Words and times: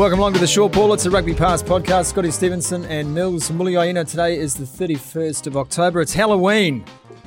Welcome 0.00 0.20
along 0.20 0.32
to 0.32 0.38
the 0.40 0.46
short 0.46 0.72
ball. 0.72 0.94
It's 0.94 1.04
a 1.04 1.10
Rugby 1.10 1.34
Pass 1.34 1.62
podcast. 1.62 2.06
Scotty 2.06 2.30
Stevenson 2.30 2.86
and 2.86 3.12
Mills 3.12 3.50
Muliaina. 3.50 4.08
Today 4.08 4.38
is 4.38 4.54
the 4.54 4.64
31st 4.64 5.46
of 5.46 5.58
October. 5.58 6.00
It's 6.00 6.14
Halloween. 6.14 6.86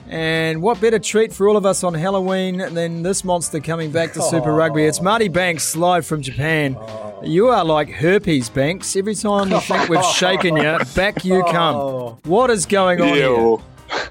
And 0.09 0.59
what 0.59 0.81
better 0.81 0.97
treat 0.97 1.31
for 1.31 1.47
all 1.47 1.55
of 1.55 1.67
us 1.67 1.83
on 1.83 1.93
Halloween 1.93 2.57
than 2.73 3.03
this 3.03 3.23
monster 3.23 3.59
coming 3.59 3.91
back 3.91 4.13
to 4.13 4.23
Super 4.23 4.51
Rugby? 4.55 4.85
It's 4.85 5.01
Marty 5.01 5.27
Banks 5.27 5.75
live 5.75 6.03
from 6.03 6.23
Japan. 6.23 6.75
You 7.21 7.49
are 7.49 7.63
like 7.63 7.89
herpes, 7.91 8.49
Banks. 8.49 8.95
Every 8.95 9.13
time 9.13 9.51
we 9.51 9.59
think 9.59 9.87
we've 9.87 10.03
shaken 10.15 10.57
you, 10.57 10.79
back 10.95 11.23
you 11.23 11.43
come. 11.51 12.17
What 12.23 12.49
is 12.49 12.65
going 12.65 12.99
on 13.01 13.09
Yeah, 13.09 13.13
here? 13.13 13.33
well, 13.35 13.63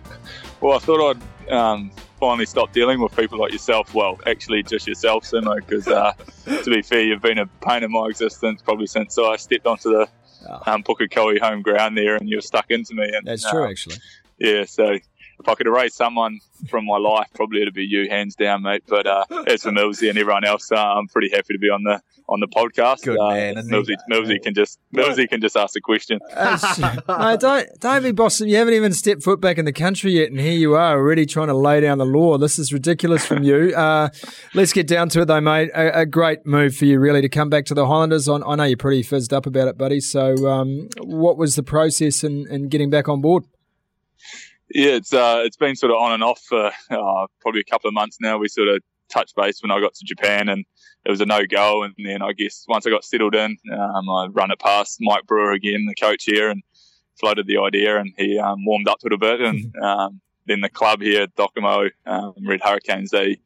well, 0.60 0.76
I 0.76 0.78
thought 0.78 1.16
I'd 1.48 1.52
um, 1.52 1.90
finally 2.22 2.46
stop 2.46 2.70
dealing 2.72 3.00
with 3.00 3.16
people 3.16 3.36
like 3.36 3.50
yourself. 3.50 3.92
Well, 3.96 4.16
actually, 4.28 4.62
just 4.62 4.86
yourself, 4.86 5.24
Simo, 5.24 5.56
because 5.56 5.88
uh, 5.88 6.12
to 6.62 6.70
be 6.70 6.80
fair, 6.80 7.02
you've 7.02 7.20
been 7.20 7.38
a 7.38 7.46
pain 7.66 7.82
in 7.82 7.90
my 7.90 8.06
existence 8.06 8.62
probably 8.62 8.86
since 8.86 9.18
I 9.18 9.34
stepped 9.34 9.66
onto 9.66 9.90
the 9.90 10.08
um, 10.66 10.84
Pukekohe 10.84 11.40
home 11.40 11.62
ground 11.62 11.98
there 11.98 12.14
and 12.14 12.28
you 12.28 12.36
were 12.36 12.42
stuck 12.42 12.70
into 12.70 12.94
me. 12.94 13.10
And, 13.12 13.26
That's 13.26 13.50
true, 13.50 13.64
um, 13.64 13.70
actually. 13.72 13.96
Yeah, 14.38 14.66
so 14.66 14.98
if 15.42 15.48
I 15.48 15.54
could 15.54 15.66
erase 15.66 15.94
someone 15.94 16.38
from 16.68 16.86
my 16.86 16.98
life, 16.98 17.26
probably 17.34 17.62
it'd 17.62 17.74
be 17.74 17.84
you, 17.84 18.08
hands 18.08 18.36
down, 18.36 18.62
mate. 18.62 18.84
But 18.86 19.06
uh, 19.06 19.24
as 19.46 19.62
for 19.62 19.70
Millsy 19.70 20.08
and 20.08 20.18
everyone 20.18 20.44
else, 20.44 20.70
uh, 20.70 20.76
I'm 20.76 21.08
pretty 21.08 21.30
happy 21.30 21.54
to 21.54 21.58
be 21.58 21.68
on 21.68 21.82
the 21.82 22.00
on 22.28 22.40
the 22.40 22.46
podcast. 22.46 23.02
Good 23.02 23.18
uh, 23.18 23.28
man? 23.28 23.56
Millsy, 23.68 23.96
Millsy 24.10 24.40
can 24.40 24.54
just 24.54 24.78
Millsy 24.94 25.28
can 25.28 25.40
just 25.40 25.56
ask 25.56 25.76
a 25.76 25.80
question. 25.80 26.20
No, 27.08 27.36
don't 27.36 27.68
don't 27.80 28.02
be 28.02 28.12
bossy. 28.12 28.48
You 28.48 28.56
haven't 28.56 28.74
even 28.74 28.92
stepped 28.92 29.22
foot 29.22 29.40
back 29.40 29.58
in 29.58 29.64
the 29.64 29.72
country 29.72 30.12
yet, 30.12 30.30
and 30.30 30.40
here 30.40 30.52
you 30.52 30.74
are 30.74 30.96
already 30.96 31.26
trying 31.26 31.48
to 31.48 31.54
lay 31.54 31.80
down 31.80 31.98
the 31.98 32.06
law. 32.06 32.38
This 32.38 32.58
is 32.58 32.72
ridiculous 32.72 33.24
from 33.26 33.42
you. 33.42 33.74
Uh, 33.74 34.08
let's 34.54 34.72
get 34.72 34.86
down 34.86 35.08
to 35.10 35.22
it, 35.22 35.26
though, 35.26 35.40
mate. 35.40 35.70
A, 35.74 36.00
a 36.00 36.06
great 36.06 36.46
move 36.46 36.76
for 36.76 36.84
you, 36.84 36.98
really, 36.98 37.20
to 37.20 37.28
come 37.28 37.48
back 37.48 37.64
to 37.66 37.74
the 37.74 37.86
Highlanders. 37.86 38.28
I, 38.28 38.36
I 38.36 38.56
know 38.56 38.64
you're 38.64 38.76
pretty 38.76 39.02
fizzed 39.02 39.32
up 39.32 39.46
about 39.46 39.68
it, 39.68 39.78
buddy. 39.78 40.00
So, 40.00 40.48
um, 40.48 40.88
what 41.00 41.36
was 41.36 41.56
the 41.56 41.62
process 41.62 42.24
in, 42.24 42.46
in 42.50 42.68
getting 42.68 42.90
back 42.90 43.08
on 43.08 43.20
board? 43.20 43.44
Yeah, 44.74 44.92
it's 44.92 45.12
uh, 45.12 45.42
it's 45.44 45.56
been 45.56 45.76
sort 45.76 45.92
of 45.92 45.98
on 45.98 46.12
and 46.12 46.24
off 46.24 46.40
for 46.40 46.66
uh, 46.90 47.26
probably 47.40 47.60
a 47.60 47.70
couple 47.70 47.88
of 47.88 47.94
months 47.94 48.18
now. 48.20 48.38
We 48.38 48.48
sort 48.48 48.68
of 48.68 48.82
touched 49.10 49.36
base 49.36 49.62
when 49.62 49.70
I 49.70 49.80
got 49.80 49.94
to 49.94 50.04
Japan, 50.04 50.48
and 50.48 50.64
it 51.04 51.10
was 51.10 51.20
a 51.20 51.26
no 51.26 51.44
go. 51.46 51.82
And 51.82 51.94
then 51.98 52.22
I 52.22 52.32
guess 52.32 52.64
once 52.68 52.86
I 52.86 52.90
got 52.90 53.04
settled 53.04 53.34
in, 53.34 53.56
um, 53.72 54.08
I 54.08 54.28
run 54.30 54.50
it 54.50 54.58
past 54.58 54.98
Mike 55.00 55.26
Brewer 55.26 55.52
again, 55.52 55.86
the 55.86 55.94
coach 55.94 56.24
here, 56.24 56.48
and 56.48 56.62
floated 57.20 57.46
the 57.46 57.58
idea, 57.58 57.98
and 57.98 58.12
he 58.16 58.38
um, 58.38 58.64
warmed 58.64 58.88
up 58.88 58.98
to 59.00 59.06
it 59.08 59.12
a 59.12 59.18
bit. 59.18 59.40
And 59.40 59.74
um, 59.82 60.20
then 60.46 60.60
the 60.60 60.70
club 60.70 61.02
here, 61.02 61.26
Docomo 61.26 61.90
um, 62.06 62.34
Red 62.46 62.62
Hurricanes, 62.62 63.10
they 63.10 63.40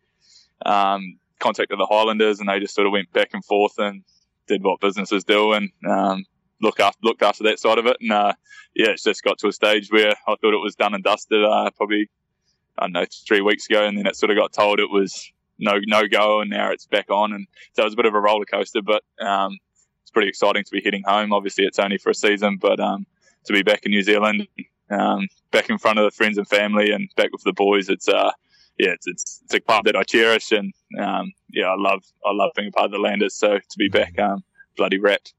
um, 0.64 1.18
contacted 1.40 1.78
the 1.78 1.86
Highlanders, 1.86 2.38
and 2.38 2.48
they 2.48 2.60
just 2.60 2.74
sort 2.74 2.86
of 2.86 2.92
went 2.92 3.12
back 3.12 3.30
and 3.32 3.44
forth 3.44 3.78
and 3.78 4.04
did 4.46 4.62
what 4.62 4.80
businesses 4.80 5.24
do, 5.24 5.52
and 5.54 5.70
um, 5.88 6.24
look 6.60 6.80
after 6.80 6.98
looked 7.02 7.22
after 7.22 7.44
that 7.44 7.58
side 7.58 7.78
of 7.78 7.86
it. 7.86 7.96
And 8.00 8.12
uh, 8.12 8.32
yeah, 8.74 8.90
it's 8.90 9.02
just 9.02 9.22
got 9.22 9.38
to 9.38 9.48
a 9.48 9.52
stage 9.52 9.90
where 9.90 10.10
I 10.10 10.34
thought 10.36 10.54
it 10.54 10.62
was 10.62 10.76
done 10.76 10.94
and 10.94 11.04
dusted. 11.04 11.44
Uh, 11.44 11.70
probably 11.76 12.08
I 12.78 12.84
don't 12.84 12.92
know 12.92 13.06
three 13.26 13.40
weeks 13.40 13.68
ago, 13.68 13.84
and 13.84 13.96
then 13.96 14.06
it 14.06 14.16
sort 14.16 14.30
of 14.30 14.36
got 14.36 14.52
told 14.52 14.80
it 14.80 14.90
was 14.90 15.30
no 15.58 15.78
no 15.86 16.06
go, 16.06 16.40
and 16.40 16.50
now 16.50 16.70
it's 16.70 16.86
back 16.86 17.10
on. 17.10 17.32
And 17.32 17.46
so 17.72 17.82
it 17.82 17.86
was 17.86 17.94
a 17.94 17.96
bit 17.96 18.06
of 18.06 18.14
a 18.14 18.20
roller 18.20 18.44
coaster, 18.44 18.82
but 18.82 19.02
um, 19.20 19.58
it's 20.02 20.10
pretty 20.10 20.28
exciting 20.28 20.64
to 20.64 20.70
be 20.70 20.82
heading 20.82 21.02
home. 21.06 21.32
Obviously, 21.32 21.64
it's 21.64 21.78
only 21.78 21.98
for 21.98 22.10
a 22.10 22.14
season, 22.14 22.58
but 22.60 22.80
um, 22.80 23.06
to 23.46 23.52
be 23.52 23.62
back 23.62 23.84
in 23.84 23.90
New 23.90 24.02
Zealand, 24.02 24.46
um, 24.90 25.26
back 25.52 25.70
in 25.70 25.78
front 25.78 25.98
of 25.98 26.04
the 26.04 26.14
friends 26.14 26.38
and 26.38 26.48
family, 26.48 26.90
and 26.90 27.08
back 27.16 27.32
with 27.32 27.42
the 27.44 27.52
boys, 27.52 27.88
it's 27.88 28.08
uh, 28.08 28.32
yeah, 28.78 28.90
it's, 28.90 29.06
it's 29.06 29.40
it's 29.44 29.54
a 29.54 29.60
club 29.60 29.84
that 29.84 29.96
I 29.96 30.02
cherish, 30.02 30.52
and 30.52 30.72
um, 31.00 31.32
yeah, 31.50 31.66
I 31.66 31.76
love 31.76 32.04
I 32.24 32.32
love 32.32 32.52
being 32.54 32.68
a 32.68 32.72
part 32.72 32.86
of 32.86 32.92
the 32.92 32.98
Landers. 32.98 33.34
So 33.34 33.58
to 33.58 33.78
be 33.78 33.88
back, 33.88 34.18
um, 34.18 34.44
bloody 34.76 34.98
rapt. 34.98 35.32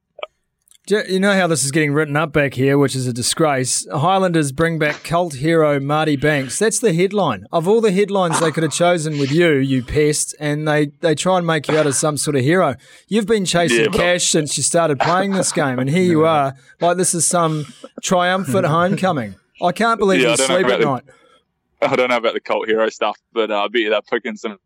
You 0.89 1.19
know 1.19 1.33
how 1.33 1.47
this 1.47 1.65
is 1.65 1.71
getting 1.71 1.91
written 1.91 2.15
up 2.15 2.31
back 2.31 2.53
here, 2.53 2.77
which 2.77 2.95
is 2.95 3.07
a 3.07 3.11
disgrace. 3.11 3.85
Highlanders 3.91 4.53
bring 4.53 4.79
back 4.79 5.03
cult 5.03 5.33
hero 5.33 5.81
Marty 5.81 6.15
Banks. 6.15 6.57
That's 6.59 6.79
the 6.79 6.93
headline. 6.93 7.45
Of 7.51 7.67
all 7.67 7.81
the 7.81 7.91
headlines 7.91 8.39
they 8.39 8.51
could 8.51 8.63
have 8.63 8.71
chosen 8.71 9.17
with 9.19 9.29
you, 9.29 9.55
you 9.55 9.83
pest, 9.83 10.33
and 10.39 10.65
they, 10.65 10.87
they 11.01 11.13
try 11.13 11.39
and 11.39 11.45
make 11.45 11.67
you 11.67 11.77
out 11.77 11.87
as 11.87 11.99
some 11.99 12.15
sort 12.15 12.37
of 12.37 12.41
hero. 12.43 12.75
You've 13.09 13.25
been 13.27 13.43
chasing 13.43 13.81
Yeah, 13.81 13.87
cash 13.89 14.29
since 14.29 14.55
you 14.55 14.63
started 14.63 14.97
playing 14.97 15.33
this 15.33 15.51
game, 15.51 15.77
and 15.77 15.89
here 15.89 16.03
you 16.03 16.25
are, 16.25 16.55
like 16.79 16.95
this 16.95 17.13
is 17.13 17.27
some 17.27 17.65
triumphant 18.01 18.65
homecoming. 18.65 19.35
I 19.61 19.73
can't 19.73 19.99
believe 19.99 20.21
Yeah, 20.21 20.31
you 20.31 20.37
sleep 20.37 20.67
at 20.67 20.79
about 20.79 21.05
night. 21.05 21.15
I 21.81 21.97
don't 21.97 22.09
know 22.09 22.17
about 22.17 22.33
the 22.33 22.39
cult 22.39 22.65
hero 22.65 22.87
stuff, 22.87 23.17
but 23.33 23.51
uh, 23.51 23.65
I 23.65 23.67
bet 23.67 23.81
you 23.81 23.89
they're 23.89 24.01
picking 24.03 24.37
some 24.37 24.57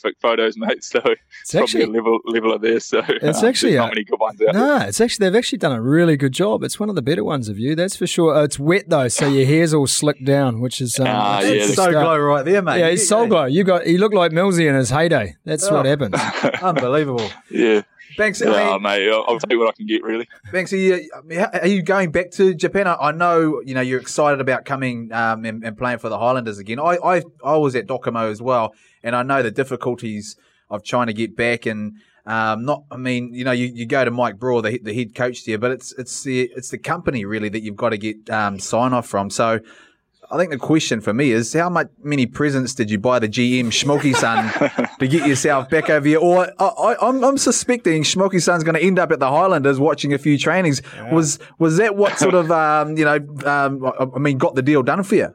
fake 0.00 0.16
photos, 0.20 0.56
mate. 0.56 0.82
So 0.84 1.00
it's, 1.04 1.54
actually- 1.54 1.84
probably 1.84 1.98
a 1.98 2.02
level 2.02 2.18
level 2.26 2.52
of 2.52 2.62
there. 2.62 2.80
So 2.80 3.02
It's 3.08 3.42
uh, 3.42 3.46
actually 3.46 3.72
there's 3.72 3.80
a- 3.80 3.86
not 3.86 3.94
many 3.94 4.04
good 4.04 4.20
ones 4.20 4.40
out. 4.40 4.52
there. 4.54 4.62
No, 4.62 4.76
it's 4.86 5.00
actually 5.00 5.28
they've 5.28 5.38
actually 5.38 5.58
done 5.58 5.72
a 5.72 5.82
really 5.82 6.16
good 6.16 6.32
job. 6.32 6.62
It's 6.62 6.78
one 6.80 6.88
of 6.88 6.94
the 6.94 7.02
better 7.02 7.24
ones 7.24 7.48
of 7.48 7.58
you, 7.58 7.74
that's 7.74 7.96
for 7.96 8.06
sure. 8.06 8.34
Uh, 8.34 8.44
it's 8.44 8.58
wet 8.58 8.84
though, 8.88 9.08
so 9.08 9.28
your 9.28 9.46
hair's 9.46 9.74
all 9.74 9.86
slicked 9.86 10.24
down, 10.24 10.60
which 10.60 10.80
is 10.80 10.98
um, 11.00 11.06
Ah, 11.08 11.40
that's 11.40 11.46
yeah, 11.54 11.62
the 11.62 11.66
the 11.68 11.72
so 11.74 11.90
glow 11.90 12.18
right 12.18 12.44
there, 12.44 12.62
mate. 12.62 12.80
Yeah, 12.80 12.90
he's 12.90 13.08
soul 13.08 13.26
glow. 13.26 13.44
You 13.46 13.64
got 13.64 13.84
he 13.86 13.98
looked 13.98 14.14
like 14.14 14.32
Millsy 14.32 14.68
in 14.68 14.74
his 14.74 14.90
heyday. 14.90 15.36
That's 15.44 15.70
what 15.70 15.86
Oh. 15.86 15.88
happens. 15.88 16.14
Unbelievable. 16.62 17.28
Yeah, 17.50 17.82
Banks, 18.16 18.40
yeah, 18.40 18.50
I 18.52 18.72
mean, 18.72 18.82
mate. 18.82 19.10
I'll, 19.10 19.24
I'll 19.28 19.38
take 19.38 19.58
what 19.58 19.68
I 19.68 19.72
can 19.72 19.86
get, 19.86 20.02
really. 20.02 20.26
Banks, 20.52 20.72
are 20.72 20.76
you, 20.76 21.08
I 21.16 21.20
mean, 21.22 21.38
how- 21.38 21.50
are 21.60 21.66
you 21.68 21.82
going 21.82 22.10
back 22.10 22.30
to 22.32 22.54
Japan? 22.54 22.86
I, 22.88 22.94
I 22.94 23.12
know, 23.12 23.60
you 23.64 23.74
know, 23.74 23.80
you're 23.80 24.00
excited 24.00 24.40
about 24.40 24.64
coming 24.64 25.12
um, 25.12 25.44
and, 25.44 25.62
and 25.64 25.76
playing 25.78 25.98
for 25.98 26.08
the 26.08 26.18
Highlanders 26.18 26.58
again. 26.58 26.80
I, 26.80 26.96
I, 27.04 27.22
I 27.44 27.56
was 27.56 27.76
at 27.76 27.86
Docomo 27.86 28.28
as 28.30 28.42
well, 28.42 28.72
and 29.02 29.16
I 29.16 29.22
know 29.22 29.42
the 29.42 29.50
difficulties 29.50 30.36
of 30.70 30.82
trying 30.82 31.06
to 31.06 31.12
get 31.12 31.36
back 31.36 31.66
and 31.66 31.94
um, 32.28 32.64
not. 32.64 32.84
I 32.90 32.96
mean, 32.98 33.32
you 33.32 33.44
know, 33.44 33.52
you, 33.52 33.66
you 33.66 33.86
go 33.86 34.04
to 34.04 34.10
Mike 34.10 34.38
Brewer, 34.38 34.60
the, 34.60 34.78
the 34.78 34.94
head 34.94 35.14
coach 35.14 35.44
there, 35.44 35.58
but 35.58 35.70
it's 35.70 35.92
it's 35.98 36.22
the 36.22 36.50
it's 36.54 36.68
the 36.68 36.78
company 36.78 37.24
really 37.24 37.48
that 37.48 37.62
you've 37.62 37.76
got 37.76 37.90
to 37.90 37.98
get 37.98 38.28
um, 38.30 38.58
sign 38.58 38.92
off 38.92 39.06
from. 39.06 39.30
So. 39.30 39.60
I 40.30 40.36
think 40.36 40.50
the 40.50 40.58
question 40.58 41.00
for 41.00 41.14
me 41.14 41.30
is 41.30 41.54
how 41.54 41.70
much 41.70 41.88
many 42.02 42.26
presents 42.26 42.74
did 42.74 42.90
you 42.90 42.98
buy 42.98 43.18
the 43.18 43.30
GM 43.30 43.68
Schmokey 43.68 44.14
son 44.14 44.52
to 44.98 45.08
get 45.08 45.26
yourself 45.26 45.70
back 45.70 45.88
over 45.88 46.06
here? 46.06 46.18
Or 46.18 46.52
I, 46.58 46.64
I, 46.66 47.08
I'm, 47.08 47.24
I'm 47.24 47.38
suspecting 47.38 48.02
Schmokey 48.02 48.42
son's 48.42 48.62
going 48.62 48.74
to 48.74 48.82
end 48.82 48.98
up 48.98 49.10
at 49.10 49.20
the 49.20 49.30
Highlanders 49.30 49.80
watching 49.80 50.12
a 50.12 50.18
few 50.18 50.36
trainings. 50.36 50.82
Was 51.10 51.38
was 51.58 51.78
that 51.78 51.96
what 51.96 52.18
sort 52.18 52.34
of 52.34 52.50
um, 52.50 52.98
you 52.98 53.06
know 53.06 53.16
um, 53.46 53.86
I 53.86 54.06
I 54.14 54.18
mean 54.18 54.36
got 54.36 54.54
the 54.54 54.60
deal 54.60 54.82
done 54.82 55.02
for 55.02 55.14
you? 55.14 55.34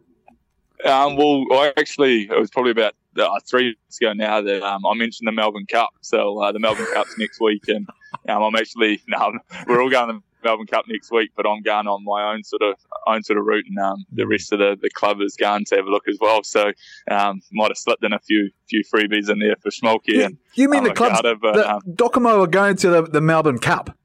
Um, 0.86 1.16
well, 1.18 1.44
I 1.54 1.74
actually 1.76 2.30
it 2.30 2.40
was 2.40 2.52
probably 2.52 2.72
about 2.72 2.94
uh, 3.18 3.40
three 3.46 3.68
weeks 3.68 3.98
ago 4.02 4.14
now 4.14 4.42
that 4.42 4.64
um, 4.64 4.86
I 4.86 4.94
mentioned 4.96 5.28
the 5.28 5.32
Melbourne 5.32 5.66
Cup. 5.66 5.90
So 6.02 6.40
uh, 6.42 6.52
the 6.52 6.60
Melbourne 6.60 6.88
Cup's 6.94 7.18
next 7.18 7.40
week, 7.40 7.64
and 7.68 7.88
um, 8.30 8.44
I'm 8.44 8.56
actually 8.56 9.02
no, 9.08 9.34
we're 9.68 9.82
all 9.82 9.90
going 9.90 10.08
to 10.10 10.14
the 10.16 10.22
Melbourne 10.44 10.68
Cup 10.68 10.86
next 10.88 11.12
week, 11.12 11.32
but 11.36 11.46
I'm 11.48 11.62
going 11.62 11.88
on 11.88 12.04
my 12.04 12.32
own 12.34 12.44
sort 12.44 12.62
of 12.64 12.76
own 13.08 13.24
sort 13.24 13.40
of 13.40 13.46
route, 13.46 13.66
and 13.68 13.80
um, 13.80 14.06
the 14.12 14.28
rest 14.28 14.52
of 14.52 14.60
the, 14.60 14.78
the 14.82 14.90
club 14.90 15.22
is 15.22 15.36
going 15.36 15.66
to 15.66 15.76
have 15.76 15.86
a 15.86 15.90
look 15.90 16.08
as 16.08 16.18
well. 16.20 16.44
So 16.44 16.72
um, 17.10 17.42
might 17.52 17.70
have 17.70 17.78
slipped 17.78 18.04
in 18.04 18.14
a 18.14 18.20
few 18.20 18.50
few 18.70 18.84
freebies 18.84 19.30
in 19.30 19.40
there 19.40 19.56
for 19.62 19.70
Smolky 19.70 20.26
and 20.26 20.38
You 20.56 20.70
mean 20.70 20.80
um, 20.80 20.84
the 20.86 20.94
but 21.42 21.56
the, 21.56 21.74
um, 21.76 21.82
Docomo 21.90 22.44
are 22.44 22.48
going 22.48 22.76
to 22.78 22.90
the, 22.90 23.02
the 23.04 23.22
Melbourne 23.22 23.60
Cup. 23.60 23.96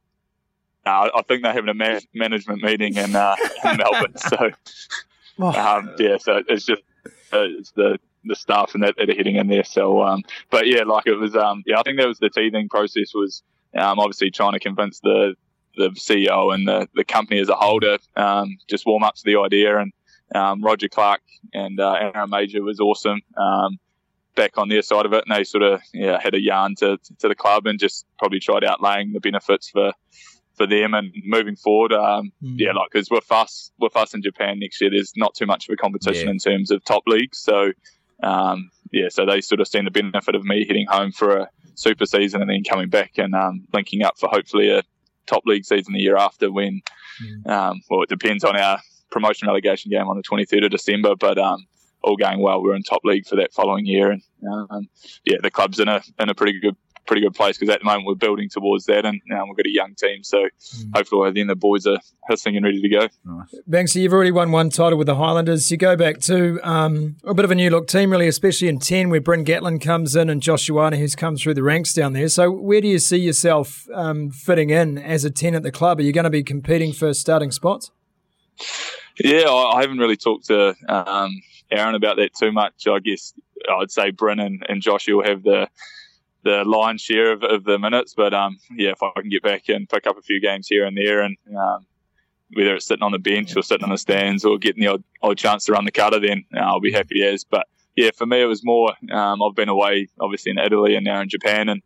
uh, 0.86 1.10
I 1.14 1.22
think 1.22 1.42
they're 1.42 1.52
having 1.52 1.68
a 1.70 1.74
ma- 1.74 2.00
management 2.14 2.62
meeting 2.62 2.96
in, 2.96 3.14
uh, 3.16 3.36
in 3.64 3.76
Melbourne. 3.78 4.16
So 4.16 4.50
Um, 5.54 5.94
yeah, 5.98 6.16
so 6.18 6.42
it's 6.48 6.64
just 6.64 6.82
uh, 7.32 7.42
it's 7.58 7.70
the 7.72 7.98
the 8.28 8.36
staff 8.36 8.74
and 8.74 8.82
that, 8.82 8.96
that 8.96 9.10
are 9.10 9.14
hitting 9.14 9.36
in 9.36 9.48
there. 9.48 9.64
So, 9.64 10.02
um, 10.02 10.22
but 10.50 10.66
yeah, 10.66 10.82
like 10.84 11.06
it 11.06 11.14
was, 11.14 11.34
um, 11.36 11.62
yeah, 11.66 11.78
I 11.78 11.82
think 11.82 11.98
that 11.98 12.06
was 12.06 12.18
the 12.18 12.30
teething 12.30 12.68
process 12.68 13.12
was 13.14 13.42
um, 13.76 13.98
obviously 13.98 14.30
trying 14.30 14.52
to 14.52 14.60
convince 14.60 15.00
the 15.00 15.34
the 15.76 15.90
CEO 15.90 16.52
and 16.52 16.66
the, 16.66 16.88
the 16.94 17.04
company 17.04 17.40
as 17.40 17.48
a 17.48 17.54
whole 17.54 17.78
to 17.80 17.98
um, 18.16 18.58
just 18.68 18.84
warm 18.84 19.04
up 19.04 19.14
to 19.14 19.22
the 19.24 19.36
idea. 19.36 19.78
And 19.78 19.92
um, 20.34 20.62
Roger 20.62 20.88
Clarke 20.88 21.22
and 21.54 21.78
uh, 21.78 21.92
Aaron 21.92 22.30
Mauger 22.30 22.62
was 22.62 22.80
awesome. 22.80 23.20
Um, 23.36 23.78
back 24.34 24.56
on 24.56 24.68
their 24.68 24.82
side 24.82 25.06
of 25.06 25.12
it, 25.12 25.24
and 25.26 25.36
they 25.36 25.44
sort 25.44 25.62
of 25.62 25.80
yeah 25.92 26.20
had 26.20 26.34
a 26.34 26.40
yarn 26.40 26.74
to 26.76 26.98
to 27.18 27.28
the 27.28 27.34
club 27.34 27.66
and 27.66 27.78
just 27.78 28.06
probably 28.18 28.40
tried 28.40 28.62
outlaying 28.62 29.12
the 29.12 29.20
benefits 29.20 29.70
for 29.70 29.92
for 30.58 30.66
them 30.66 30.92
and 30.92 31.12
moving 31.24 31.56
forward. 31.56 31.92
Um, 31.92 32.32
mm. 32.42 32.54
Yeah, 32.56 32.72
like 32.72 32.90
because 32.92 33.10
with 33.10 33.30
us 33.30 33.70
with 33.78 33.96
us 33.96 34.14
in 34.14 34.22
Japan 34.22 34.58
next 34.58 34.80
year, 34.80 34.90
there's 34.90 35.12
not 35.16 35.34
too 35.34 35.46
much 35.46 35.68
of 35.68 35.72
a 35.72 35.76
competition 35.76 36.26
yeah. 36.26 36.32
in 36.32 36.38
terms 36.38 36.70
of 36.70 36.84
top 36.84 37.04
leagues. 37.06 37.38
So 37.38 37.72
um, 38.22 38.70
yeah, 38.92 39.08
so 39.08 39.26
they 39.26 39.40
sort 39.40 39.60
of 39.60 39.68
seen 39.68 39.84
the 39.84 39.90
benefit 39.90 40.34
of 40.34 40.44
me 40.44 40.64
heading 40.66 40.86
home 40.88 41.12
for 41.12 41.36
a 41.36 41.48
super 41.74 42.06
season 42.06 42.40
and 42.40 42.50
then 42.50 42.64
coming 42.64 42.88
back 42.88 43.12
and 43.18 43.34
um, 43.34 43.66
linking 43.72 44.02
up 44.02 44.18
for 44.18 44.28
hopefully 44.28 44.70
a 44.70 44.82
top 45.26 45.42
league 45.46 45.64
season 45.64 45.92
the 45.92 46.00
year 46.00 46.16
after. 46.16 46.50
When 46.50 46.80
mm. 47.22 47.50
Um, 47.50 47.80
well, 47.90 48.02
it 48.02 48.08
depends 48.08 48.44
on 48.44 48.56
our 48.56 48.80
promotion 49.10 49.48
relegation 49.48 49.90
game 49.90 50.08
on 50.08 50.16
the 50.16 50.22
23rd 50.22 50.66
of 50.66 50.70
December, 50.70 51.14
but 51.16 51.38
um, 51.38 51.66
all 52.02 52.16
going 52.16 52.40
well, 52.40 52.62
we're 52.62 52.74
in 52.74 52.82
top 52.82 53.04
league 53.04 53.26
for 53.26 53.36
that 53.36 53.52
following 53.52 53.86
year, 53.86 54.10
and 54.10 54.22
um, 54.70 54.88
yeah, 55.24 55.36
the 55.42 55.50
club's 55.50 55.80
in 55.80 55.88
a 55.88 56.02
in 56.18 56.28
a 56.28 56.34
pretty 56.34 56.58
good 56.60 56.76
pretty 57.06 57.22
good 57.22 57.34
place 57.34 57.58
because 57.58 57.72
at 57.72 57.80
the 57.80 57.84
moment 57.84 58.06
we're 58.06 58.14
building 58.14 58.48
towards 58.48 58.86
that, 58.86 59.04
and 59.04 59.20
now 59.26 59.44
we've 59.46 59.56
got 59.56 59.66
a 59.66 59.72
young 59.72 59.94
team. 59.94 60.22
So 60.22 60.44
mm. 60.44 60.90
hopefully, 60.94 61.32
then 61.32 61.46
the 61.46 61.56
boys 61.56 61.86
are 61.86 61.98
hissing 62.28 62.56
and 62.56 62.64
ready 62.64 62.80
to 62.80 62.88
go. 62.88 63.08
Nice. 63.24 63.54
Banksy, 63.68 64.02
you've 64.02 64.12
already 64.12 64.30
won 64.30 64.52
one 64.52 64.70
title 64.70 64.98
with 64.98 65.06
the 65.06 65.16
Highlanders. 65.16 65.70
You 65.70 65.76
go 65.76 65.96
back 65.96 66.20
to 66.20 66.60
um, 66.62 67.16
a 67.24 67.34
bit 67.34 67.44
of 67.44 67.50
a 67.50 67.54
new 67.54 67.70
look 67.70 67.88
team, 67.88 68.10
really, 68.10 68.28
especially 68.28 68.68
in 68.68 68.78
ten, 68.78 69.10
where 69.10 69.20
Bryn 69.20 69.44
Gatland 69.44 69.82
comes 69.82 70.16
in 70.16 70.28
and 70.28 70.42
Josh 70.42 70.68
Ioane, 70.68 70.98
who's 70.98 71.14
come 71.14 71.36
through 71.36 71.54
the 71.54 71.62
ranks 71.62 71.92
down 71.92 72.12
there. 72.12 72.28
So 72.28 72.50
where 72.50 72.80
do 72.80 72.88
you 72.88 72.98
see 72.98 73.18
yourself 73.18 73.86
um, 73.94 74.30
fitting 74.30 74.70
in 74.70 74.98
as 74.98 75.24
a 75.24 75.30
ten 75.30 75.54
at 75.54 75.62
the 75.62 75.72
club? 75.72 75.98
Are 75.98 76.02
you 76.02 76.12
going 76.12 76.24
to 76.24 76.30
be 76.30 76.42
competing 76.42 76.92
for 76.92 77.14
starting 77.14 77.50
spots? 77.50 77.90
Yeah, 79.22 79.48
I 79.48 79.80
haven't 79.80 79.98
really 79.98 80.16
talked 80.16 80.46
to 80.46 80.74
um, 80.88 81.42
Aaron 81.70 81.94
about 81.94 82.16
that 82.16 82.34
too 82.34 82.52
much. 82.52 82.86
I 82.86 82.98
guess 83.00 83.34
I'd 83.68 83.90
say 83.90 84.10
Bryn 84.10 84.38
and, 84.38 84.64
and 84.68 84.80
Josh 84.80 85.08
will 85.08 85.24
have 85.24 85.42
the 85.42 85.68
the 86.48 86.64
lion's 86.64 87.02
share 87.02 87.32
of, 87.32 87.42
of 87.42 87.64
the 87.64 87.78
minutes. 87.78 88.14
But 88.16 88.32
um, 88.32 88.58
yeah, 88.70 88.90
if 88.90 89.02
I 89.02 89.10
can 89.20 89.30
get 89.30 89.42
back 89.42 89.68
and 89.68 89.88
pick 89.88 90.06
up 90.06 90.16
a 90.16 90.22
few 90.22 90.40
games 90.40 90.66
here 90.68 90.86
and 90.86 90.96
there, 90.96 91.20
and 91.22 91.36
um, 91.56 91.86
whether 92.54 92.74
it's 92.74 92.86
sitting 92.86 93.02
on 93.02 93.12
the 93.12 93.18
bench 93.18 93.54
or 93.56 93.62
sitting 93.62 93.86
in 93.86 93.92
the 93.92 93.98
stands 93.98 94.44
or 94.44 94.58
getting 94.58 94.82
the 94.82 94.88
odd, 94.88 95.04
odd 95.22 95.38
chance 95.38 95.66
to 95.66 95.72
run 95.72 95.84
the 95.84 95.92
cutter, 95.92 96.20
then 96.20 96.44
uh, 96.56 96.60
I'll 96.60 96.80
be 96.80 96.92
happy 96.92 97.22
as. 97.22 97.44
But 97.44 97.66
yeah, 97.96 98.10
for 98.16 98.26
me, 98.26 98.40
it 98.40 98.46
was 98.46 98.64
more. 98.64 98.92
Um, 99.12 99.42
I've 99.42 99.54
been 99.54 99.68
away, 99.68 100.08
obviously 100.20 100.52
in 100.52 100.58
Italy 100.58 100.94
and 100.94 101.04
now 101.04 101.20
in 101.20 101.28
Japan, 101.28 101.68
and 101.68 101.82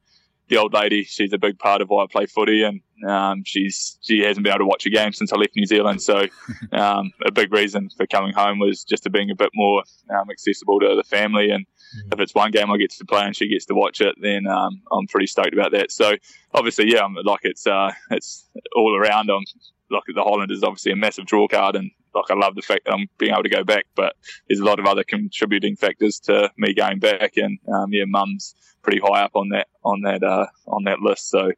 the 0.52 0.58
old 0.58 0.75
lady, 0.75 1.02
she's 1.02 1.32
a 1.32 1.38
big 1.38 1.58
part 1.58 1.81
of 1.81 1.88
why 1.88 2.04
I 2.04 2.06
play 2.06 2.26
footy, 2.26 2.62
and 2.62 2.81
um, 3.08 3.43
she's 3.44 3.99
she 4.02 4.20
hasn't 4.20 4.44
been 4.44 4.52
able 4.52 4.60
to 4.60 4.66
watch 4.66 4.84
a 4.84 4.90
game 4.90 5.12
since 5.12 5.32
I 5.32 5.37
left 5.37 5.56
New 5.56 5.64
Zealand. 5.64 6.02
So 6.02 6.26
um, 6.72 7.10
a 7.25 7.32
big 7.32 7.52
reason 7.52 7.88
for 7.96 8.06
coming 8.06 8.34
home 8.34 8.58
was 8.58 8.84
just 8.84 9.02
to 9.04 9.10
being 9.10 9.31
a 9.31 9.34
bit 9.34 9.50
more 9.54 9.82
um, 10.10 10.31
accessible 10.31 10.78
to 10.81 10.94
the 10.94 11.04
family. 11.04 11.50
And 11.50 11.64
mm. 11.64 12.12
if 12.12 12.20
it's 12.20 12.34
one 12.34 12.50
game 12.50 12.70
I 12.70 12.76
get 12.76 12.90
to 12.90 13.04
play 13.06 13.25
and 13.25 13.34
she 13.34 13.49
gets 13.49 13.64
to 13.66 13.75
watch 13.75 14.02
it, 14.02 14.14
then 14.20 14.46
um, 14.46 14.82
I'm 14.93 15.06
pretty 15.06 15.26
stoked 15.26 15.54
about 15.54 15.72
that. 15.72 15.90
So 15.90 16.16
obviously, 16.52 16.93
yeah, 16.93 17.02
I'm, 17.02 17.14
like 17.25 17.40
it's 17.44 17.66
uh, 17.66 17.90
it's 18.10 18.46
all 18.76 18.94
around. 18.94 19.31
I'm 19.31 19.44
like 19.92 20.04
the 20.12 20.22
Highlanders 20.22 20.58
is 20.58 20.64
obviously 20.64 20.92
a 20.92 20.96
massive 20.96 21.26
draw 21.26 21.46
card, 21.48 21.76
and 21.76 21.90
like 22.14 22.30
I 22.30 22.34
love 22.34 22.54
the 22.54 22.62
fact 22.62 22.86
that 22.86 22.94
I'm 22.94 23.06
being 23.18 23.32
able 23.32 23.42
to 23.42 23.48
go 23.48 23.64
back. 23.64 23.86
But 23.94 24.16
there's 24.48 24.60
a 24.60 24.64
lot 24.64 24.78
of 24.78 24.86
other 24.86 25.04
contributing 25.04 25.76
factors 25.76 26.20
to 26.20 26.50
me 26.56 26.74
going 26.74 26.98
back, 26.98 27.36
and 27.36 27.58
um, 27.72 27.92
yeah, 27.92 28.04
mum's 28.06 28.54
pretty 28.82 29.00
high 29.00 29.22
up 29.22 29.32
on 29.34 29.50
that 29.50 29.68
on 29.84 30.02
that 30.02 30.22
uh, 30.22 30.46
on 30.66 30.84
that 30.84 31.00
list. 31.00 31.30
So 31.30 31.52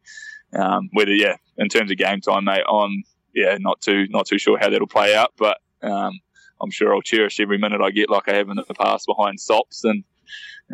um, 0.52 0.90
whether 0.92 1.12
yeah, 1.12 1.36
in 1.58 1.69
terms 1.69 1.90
of 1.90 1.96
game 1.96 2.20
time, 2.20 2.44
mate, 2.44 2.64
I'm 2.69 3.02
yeah 3.34 3.56
not 3.60 3.81
too 3.81 4.06
not 4.10 4.26
too 4.26 4.38
sure 4.38 4.58
how 4.58 4.70
that'll 4.70 4.86
play 4.86 5.14
out, 5.14 5.32
but 5.36 5.58
um, 5.82 6.20
I'm 6.60 6.70
sure 6.70 6.94
I'll 6.94 7.02
cherish 7.02 7.40
every 7.40 7.58
minute 7.58 7.81
I 7.81 7.90
get, 7.90 8.10
like 8.10 8.28
I 8.28 8.34
have 8.34 8.48
in 8.48 8.56
the 8.56 8.75
past 8.75 9.06
behind 9.06 9.40
Sops 9.40 9.84
and 9.84 10.04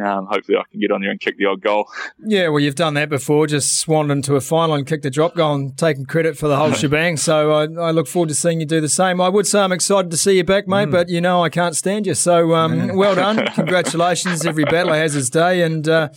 um, 0.03 0.27
hopefully 0.27 0.57
I 0.57 0.63
can 0.71 0.81
get 0.81 0.93
on 0.93 1.01
there 1.01 1.11
and 1.11 1.21
kick 1.21 1.37
the 1.37 1.47
odd 1.47 1.61
goal. 1.61 1.89
Yeah, 2.25 2.49
well, 2.49 2.61
you've 2.61 2.77
done 2.77 2.95
that 2.95 3.09
before, 3.09 3.47
just 3.47 3.81
swanned 3.81 4.11
into 4.11 4.37
a 4.37 4.41
final 4.41 4.75
and 4.75 4.87
kicked 4.87 5.05
a 5.05 5.11
drop 5.11 5.35
goal 5.35 5.55
and 5.55 5.77
taken 5.77 6.07
credit 6.07 6.39
for 6.39 6.49
the 6.49 6.57
whole 6.57 6.73
shebang. 6.75 7.17
So 7.17 7.51
I, 7.53 7.63
I, 7.63 7.91
look 7.91 8.07
forward 8.07 8.29
to 8.29 8.35
seeing 8.35 8.61
you 8.61 8.67
do 8.67 8.81
the 8.81 8.89
same. 8.89 9.21
I 9.21 9.29
would 9.29 9.47
say 9.47 9.61
I'm 9.61 9.73
excited 9.73 10.11
to 10.13 10.17
see 10.17 10.37
you 10.37 10.45
back, 10.45 10.69
mate, 10.69 10.89
mm. 10.89 10.93
but 10.93 11.09
you 11.09 11.21
know 11.21 11.43
I 11.43 11.49
can't 11.49 11.75
stand 11.77 12.07
you. 12.07 12.15
So 12.15 12.55
um, 12.55 12.89
well 12.97 13.15
done. 13.17 13.45
Congratulations. 13.55 14.47
Every 14.47 14.65
battler 14.65 14.95
has 14.95 15.13
his 15.13 15.29
day. 15.29 15.63
And 15.63 15.89
uh, 15.89 16.11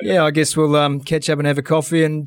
yeah, 0.00 0.24
I 0.24 0.30
guess 0.30 0.56
we'll 0.56 0.74
um, 0.76 1.00
catch 1.00 1.28
up 1.28 1.38
and 1.38 1.46
have 1.46 1.58
a 1.58 1.62
coffee 1.62 2.04
and 2.04 2.26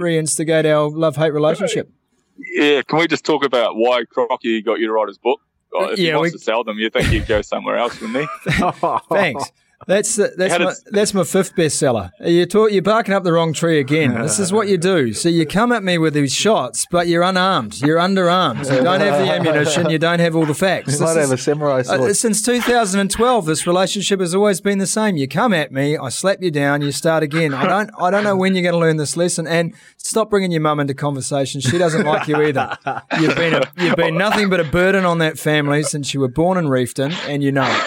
reinstigate 0.00 0.64
our 0.64 0.88
love 0.90 1.16
hate 1.16 1.34
relationship. 1.34 1.92
Yeah, 2.38 2.82
can 2.82 2.98
we 2.98 3.06
just 3.06 3.24
talk 3.24 3.44
about 3.44 3.76
why 3.76 4.04
Crocky 4.10 4.62
got 4.62 4.80
you 4.80 4.86
to 4.86 4.92
write 4.92 5.08
his 5.08 5.18
book? 5.18 5.40
if 5.74 5.98
yeah, 5.98 6.10
he 6.10 6.16
wants 6.16 6.32
we... 6.32 6.38
to 6.38 6.44
sell 6.44 6.64
them, 6.64 6.78
you 6.78 6.90
think 6.90 7.08
he'd 7.08 7.26
go 7.26 7.42
somewhere 7.42 7.76
else, 7.76 8.00
wouldn't 8.00 8.28
he? 8.46 8.70
Thanks. 9.08 9.52
That's 9.86 10.16
that's 10.16 10.58
my, 10.58 10.74
that's 10.90 11.14
my 11.14 11.24
fifth 11.24 11.54
bestseller. 11.54 12.10
You 12.20 12.46
talk, 12.46 12.70
you're 12.72 12.82
barking 12.82 13.14
up 13.14 13.24
the 13.24 13.32
wrong 13.32 13.52
tree 13.52 13.78
again. 13.78 14.14
This 14.20 14.38
is 14.38 14.52
what 14.52 14.68
you 14.68 14.78
do. 14.78 15.12
So 15.12 15.28
you 15.28 15.46
come 15.46 15.72
at 15.72 15.82
me 15.82 15.98
with 15.98 16.14
these 16.14 16.32
shots, 16.32 16.86
but 16.90 17.08
you're 17.08 17.22
unarmed. 17.22 17.80
You're 17.80 17.98
underarmed. 17.98 18.64
You 18.70 18.82
don't 18.82 19.00
have 19.00 19.24
the 19.24 19.32
ammunition. 19.32 19.90
You 19.90 19.98
don't 19.98 20.20
have 20.20 20.36
all 20.36 20.46
the 20.46 20.54
facts. 20.54 20.94
You 20.94 21.04
might 21.04 21.16
have 21.16 21.32
a 21.32 21.38
samurai 21.38 21.82
sword. 21.82 22.00
Uh, 22.00 22.14
since 22.14 22.42
2012, 22.42 23.46
this 23.46 23.66
relationship 23.66 24.20
has 24.20 24.34
always 24.34 24.60
been 24.60 24.78
the 24.78 24.86
same. 24.86 25.16
You 25.16 25.28
come 25.28 25.52
at 25.52 25.72
me, 25.72 25.96
I 25.96 26.08
slap 26.08 26.42
you 26.42 26.50
down, 26.50 26.82
you 26.82 26.92
start 26.92 27.22
again. 27.22 27.54
I 27.54 27.66
don't 27.66 27.90
I 27.98 28.10
don't 28.10 28.24
know 28.24 28.36
when 28.36 28.54
you're 28.54 28.62
going 28.62 28.74
to 28.74 28.78
learn 28.78 28.96
this 28.96 29.16
lesson. 29.16 29.46
And 29.46 29.74
stop 29.96 30.30
bringing 30.30 30.52
your 30.52 30.60
mum 30.60 30.80
into 30.80 30.94
conversation. 30.94 31.60
She 31.60 31.78
doesn't 31.78 32.04
like 32.04 32.28
you 32.28 32.40
either. 32.42 32.76
You've 33.18 33.36
been 33.36 33.54
a, 33.54 33.62
you've 33.76 33.96
been 33.96 34.16
nothing 34.16 34.48
but 34.48 34.60
a 34.60 34.64
burden 34.64 35.04
on 35.04 35.18
that 35.18 35.38
family 35.38 35.82
since 35.82 36.14
you 36.14 36.20
were 36.20 36.28
born 36.28 36.58
in 36.58 36.68
Reefton, 36.68 37.12
and 37.26 37.42
you 37.42 37.52
know. 37.52 37.62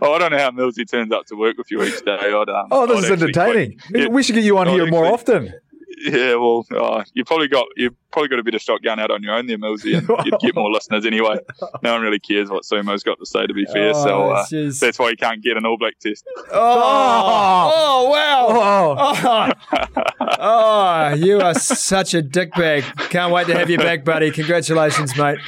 oh, 0.00 0.12
I 0.14 0.18
don't 0.18 0.32
know 0.32 0.38
how 0.38 0.50
Millsy 0.50 0.81
he 0.82 0.86
turns 0.86 1.12
up 1.12 1.26
to 1.26 1.36
work 1.36 1.56
with 1.56 1.70
you 1.70 1.82
each 1.82 2.04
day. 2.04 2.12
I'd, 2.12 2.48
um, 2.48 2.68
oh, 2.70 2.86
this 2.86 3.04
I'd 3.04 3.12
is 3.12 3.22
entertaining. 3.22 3.78
Quite, 3.78 4.12
we 4.12 4.22
should 4.22 4.34
get 4.34 4.44
you 4.44 4.58
on 4.58 4.66
here 4.68 4.86
more 4.86 5.06
often. 5.06 5.52
Yeah, 6.04 6.34
well, 6.34 6.66
uh, 6.76 7.04
you 7.14 7.24
probably 7.24 7.46
got 7.46 7.66
you 7.76 7.94
probably 8.10 8.28
got 8.28 8.40
a 8.40 8.42
bit 8.42 8.54
of 8.54 8.60
shotgun 8.62 8.98
out 8.98 9.12
on 9.12 9.22
your 9.22 9.34
own 9.34 9.46
there, 9.46 9.58
Millsy, 9.58 9.96
and 9.96 10.08
you'd 10.26 10.40
get 10.40 10.54
more 10.54 10.70
listeners 10.72 11.06
anyway. 11.06 11.38
No 11.82 11.92
one 11.92 12.02
really 12.02 12.18
cares 12.18 12.50
what 12.50 12.64
Sumo's 12.64 13.04
got 13.04 13.18
to 13.20 13.26
say, 13.26 13.46
to 13.46 13.54
be 13.54 13.66
fair. 13.66 13.92
Oh, 13.94 14.04
so 14.04 14.30
uh, 14.30 14.46
just... 14.48 14.80
that's 14.80 14.98
why 14.98 15.10
you 15.10 15.16
can't 15.16 15.42
get 15.42 15.56
an 15.56 15.64
All 15.64 15.78
Black 15.78 15.98
test. 16.00 16.24
Oh, 16.50 17.70
oh 17.74 18.10
wow! 18.10 18.96
Oh. 18.98 19.94
oh, 20.38 21.14
you 21.14 21.40
are 21.40 21.54
such 21.54 22.14
a 22.14 22.22
dickbag. 22.22 22.82
Can't 23.10 23.32
wait 23.32 23.46
to 23.46 23.54
have 23.54 23.70
you 23.70 23.78
back, 23.78 24.04
buddy. 24.04 24.32
Congratulations, 24.32 25.16
mate. 25.16 25.38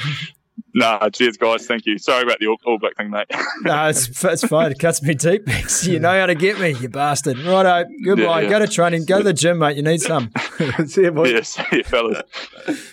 Nah, 0.75 1.07
cheers, 1.09 1.37
guys. 1.37 1.65
Thank 1.65 1.85
you. 1.85 1.97
Sorry 1.97 2.23
about 2.23 2.39
the 2.39 2.47
all, 2.47 2.57
all 2.65 2.77
black 2.77 2.97
thing, 2.97 3.09
mate. 3.09 3.27
no, 3.61 3.87
it's, 3.87 4.23
it's 4.25 4.45
fine. 4.45 4.73
It 4.73 4.79
cuts 4.79 5.01
me 5.01 5.13
deep. 5.13 5.47
you 5.83 5.99
know 5.99 6.19
how 6.19 6.25
to 6.25 6.35
get 6.35 6.59
me, 6.59 6.71
you 6.71 6.89
bastard. 6.89 7.39
Righto. 7.39 7.85
Goodbye. 8.03 8.41
Yeah, 8.41 8.41
yeah. 8.41 8.49
Go 8.49 8.59
to 8.59 8.67
training. 8.67 9.05
Go 9.05 9.19
to 9.19 9.23
the 9.23 9.31
gym, 9.31 9.59
mate. 9.59 9.77
You 9.77 9.83
need 9.83 10.01
some. 10.01 10.33
see 10.85 11.03
you, 11.03 11.11
boys. 11.11 11.31
Yeah, 11.31 11.41
see 11.43 11.77
you, 11.77 11.83
fellas. 11.85 12.23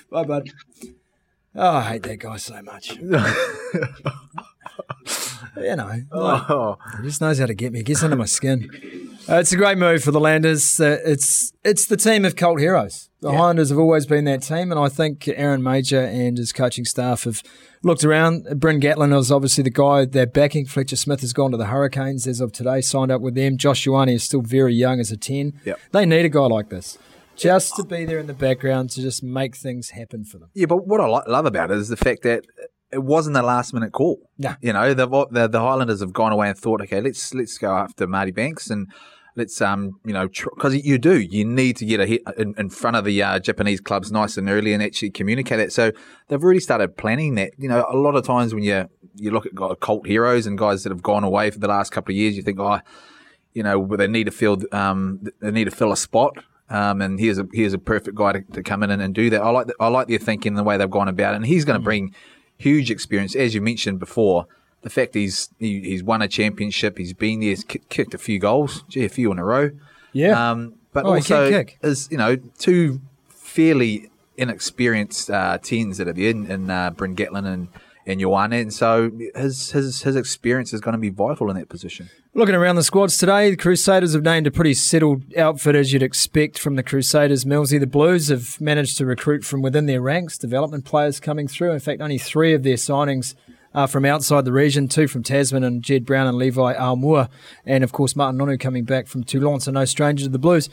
Bye, 0.08 0.22
bud. 0.22 0.50
Oh, 1.56 1.68
I 1.76 1.82
hate 1.82 2.04
that 2.04 2.20
guy 2.20 2.36
so 2.36 2.62
much. 2.62 2.96
you 2.96 3.10
know, 5.76 5.86
like, 5.86 6.04
oh. 6.12 6.78
he 6.98 7.02
just 7.02 7.20
knows 7.20 7.40
how 7.40 7.46
to 7.46 7.54
get 7.54 7.72
me. 7.72 7.80
He 7.80 7.82
gets 7.82 8.04
under 8.04 8.14
my 8.14 8.26
skin. 8.26 9.11
Uh, 9.28 9.36
it's 9.36 9.52
a 9.52 9.56
great 9.56 9.78
move 9.78 10.02
for 10.02 10.10
the 10.10 10.20
Landers. 10.20 10.80
Uh, 10.80 10.98
it's 11.04 11.52
it's 11.62 11.86
the 11.86 11.96
team 11.96 12.24
of 12.24 12.34
cult 12.34 12.58
heroes. 12.58 13.08
The 13.20 13.30
yeah. 13.30 13.38
Highlanders 13.38 13.68
have 13.68 13.78
always 13.78 14.04
been 14.04 14.24
that 14.24 14.42
team, 14.42 14.72
and 14.72 14.80
I 14.80 14.88
think 14.88 15.28
Aaron 15.28 15.62
Mauger 15.62 16.00
and 16.00 16.36
his 16.36 16.52
coaching 16.52 16.84
staff 16.84 17.22
have 17.22 17.40
looked 17.84 18.02
around. 18.02 18.44
Bryn 18.58 18.80
Gatland 18.80 19.16
is 19.16 19.30
obviously 19.30 19.62
the 19.62 19.70
guy 19.70 20.06
they're 20.06 20.26
backing. 20.26 20.66
Fletcher 20.66 20.96
Smith 20.96 21.20
has 21.20 21.32
gone 21.32 21.52
to 21.52 21.56
the 21.56 21.66
Hurricanes 21.66 22.26
as 22.26 22.40
of 22.40 22.50
today, 22.50 22.80
signed 22.80 23.12
up 23.12 23.20
with 23.20 23.36
them. 23.36 23.58
Josh 23.58 23.86
Ioane 23.86 24.12
is 24.12 24.24
still 24.24 24.42
very 24.42 24.74
young 24.74 24.98
as 24.98 25.12
a 25.12 25.16
10. 25.16 25.60
Yep. 25.64 25.80
They 25.92 26.04
need 26.04 26.24
a 26.24 26.28
guy 26.28 26.46
like 26.46 26.70
this 26.70 26.98
just 27.36 27.76
to 27.76 27.84
be 27.84 28.04
there 28.04 28.18
in 28.18 28.26
the 28.26 28.34
background 28.34 28.90
to 28.90 29.00
just 29.00 29.22
make 29.22 29.56
things 29.56 29.90
happen 29.90 30.24
for 30.24 30.38
them. 30.38 30.50
Yeah, 30.54 30.66
but 30.66 30.86
what 30.86 31.00
I 31.00 31.06
love 31.06 31.46
about 31.46 31.70
it 31.70 31.78
is 31.78 31.88
the 31.88 31.96
fact 31.96 32.22
that 32.22 32.44
it 32.92 33.02
wasn't 33.02 33.36
a 33.36 33.42
last 33.42 33.72
minute 33.72 33.92
call. 33.92 34.20
Yeah, 34.38 34.56
you 34.60 34.72
know 34.72 34.94
the, 34.94 35.06
the, 35.30 35.48
the 35.48 35.60
Highlanders 35.60 36.00
have 36.00 36.12
gone 36.12 36.32
away 36.32 36.48
and 36.48 36.58
thought, 36.58 36.82
okay, 36.82 37.00
let's 37.00 37.34
let's 37.34 37.58
go 37.58 37.74
after 37.74 38.06
Marty 38.06 38.32
Banks 38.32 38.70
and 38.70 38.88
let's 39.34 39.60
um 39.62 39.98
you 40.04 40.12
know 40.12 40.28
because 40.28 40.74
tr- 40.74 40.86
you 40.86 40.98
do 40.98 41.18
you 41.18 41.44
need 41.44 41.76
to 41.78 41.86
get 41.86 42.00
a 42.00 42.06
hit 42.06 42.22
in, 42.36 42.54
in 42.58 42.68
front 42.68 42.96
of 42.96 43.04
the 43.04 43.22
uh, 43.22 43.38
Japanese 43.38 43.80
clubs 43.80 44.12
nice 44.12 44.36
and 44.36 44.48
early 44.48 44.72
and 44.72 44.82
actually 44.82 45.10
communicate 45.10 45.58
it. 45.58 45.72
So 45.72 45.92
they've 46.28 46.42
really 46.42 46.60
started 46.60 46.96
planning 46.96 47.34
that. 47.36 47.52
You 47.58 47.68
know, 47.68 47.86
a 47.88 47.96
lot 47.96 48.14
of 48.14 48.24
times 48.24 48.54
when 48.54 48.62
you 48.62 48.88
you 49.14 49.30
look 49.30 49.46
at 49.46 49.80
cult 49.80 50.06
heroes 50.06 50.46
and 50.46 50.58
guys 50.58 50.82
that 50.84 50.90
have 50.90 51.02
gone 51.02 51.24
away 51.24 51.50
for 51.50 51.58
the 51.58 51.68
last 51.68 51.90
couple 51.90 52.12
of 52.12 52.16
years, 52.16 52.36
you 52.36 52.42
think, 52.42 52.58
oh, 52.60 52.80
you 53.52 53.62
know, 53.62 53.86
they 53.96 54.06
need 54.06 54.24
to 54.24 54.30
fill 54.30 54.58
um 54.72 55.22
they 55.40 55.50
need 55.50 55.64
to 55.64 55.70
fill 55.70 55.92
a 55.92 55.96
spot. 55.96 56.36
Um, 56.68 57.02
and 57.02 57.20
here's 57.20 57.38
a 57.38 57.46
here's 57.52 57.74
a 57.74 57.78
perfect 57.78 58.16
guy 58.16 58.32
to, 58.32 58.40
to 58.52 58.62
come 58.62 58.82
in 58.82 58.90
and, 58.90 59.02
and 59.02 59.14
do 59.14 59.28
that. 59.30 59.42
I 59.42 59.50
like 59.50 59.66
the, 59.66 59.74
I 59.78 59.88
like 59.88 60.08
their 60.08 60.18
thinking, 60.18 60.54
the 60.54 60.62
way 60.62 60.78
they've 60.78 60.88
gone 60.88 61.08
about 61.08 61.34
it, 61.34 61.36
and 61.36 61.46
he's 61.46 61.66
going 61.66 61.78
to 61.78 61.82
mm. 61.82 61.84
bring 61.84 62.14
huge 62.62 62.90
experience, 62.90 63.34
as 63.36 63.54
you 63.54 63.60
mentioned 63.60 63.98
before. 63.98 64.46
The 64.82 64.90
fact 64.90 65.14
he's 65.14 65.48
he, 65.58 65.80
he's 65.80 66.02
won 66.02 66.22
a 66.22 66.28
championship, 66.28 66.98
he's 66.98 67.12
been 67.12 67.40
there, 67.40 67.50
he's 67.50 67.64
kicked 67.64 68.14
a 68.14 68.18
few 68.18 68.38
goals, 68.38 68.84
gee, 68.88 69.04
a 69.04 69.08
few 69.08 69.30
in 69.32 69.38
a 69.38 69.44
row. 69.44 69.70
Yeah. 70.12 70.50
Um, 70.50 70.74
but 70.92 71.04
Oh, 71.06 71.14
also 71.14 71.48
kick. 71.48 71.78
is 71.82 72.08
you 72.10 72.18
know 72.18 72.36
two 72.58 73.00
fairly 73.28 74.10
inexperienced 74.36 75.30
uh, 75.30 75.58
tens 75.58 75.98
that 75.98 76.08
are 76.08 76.12
there 76.12 76.30
in, 76.30 76.50
in 76.50 76.70
uh, 76.70 76.90
Bryn 76.90 77.14
Gatland 77.16 77.46
and 77.46 77.68
and 78.06 78.20
Ioane, 78.20 78.60
and 78.60 78.72
so 78.74 79.10
his 79.36 79.70
his 79.70 80.02
his 80.02 80.16
experience 80.16 80.72
is 80.72 80.80
going 80.80 80.92
to 80.94 80.98
be 80.98 81.10
vital 81.10 81.48
in 81.50 81.56
that 81.56 81.68
position. 81.68 82.10
Looking 82.34 82.54
around 82.54 82.76
the 82.76 82.82
squads 82.82 83.18
today, 83.18 83.50
the 83.50 83.58
Crusaders 83.58 84.14
have 84.14 84.22
named 84.22 84.46
a 84.46 84.50
pretty 84.50 84.72
settled 84.72 85.34
outfit 85.36 85.76
as 85.76 85.92
you'd 85.92 86.02
expect 86.02 86.58
from 86.58 86.76
the 86.76 86.82
Crusaders. 86.82 87.44
Millsy, 87.44 87.78
the 87.78 87.86
Blues 87.86 88.28
have 88.28 88.58
managed 88.58 88.96
to 88.96 89.04
recruit 89.04 89.44
from 89.44 89.60
within 89.60 89.84
their 89.84 90.00
ranks, 90.00 90.38
development 90.38 90.86
players 90.86 91.20
coming 91.20 91.46
through. 91.46 91.72
In 91.72 91.80
fact, 91.80 92.00
only 92.00 92.16
three 92.16 92.54
of 92.54 92.62
their 92.62 92.76
signings 92.76 93.34
are 93.74 93.86
from 93.86 94.06
outside 94.06 94.46
the 94.46 94.52
region, 94.52 94.88
two 94.88 95.08
from 95.08 95.22
Tasman 95.22 95.62
and 95.62 95.82
Jed 95.82 96.06
Brown 96.06 96.26
and 96.26 96.38
Levi 96.38 96.72
Aumua, 96.72 97.28
and 97.66 97.84
of 97.84 97.92
course 97.92 98.14
Ma'a 98.14 98.34
Nonu 98.34 98.58
coming 98.58 98.84
back 98.84 99.08
from 99.08 99.24
Toulon, 99.24 99.60
so 99.60 99.70
no 99.70 99.84
stranger 99.84 100.24
to 100.24 100.30
the 100.30 100.38
Blues. 100.38 100.70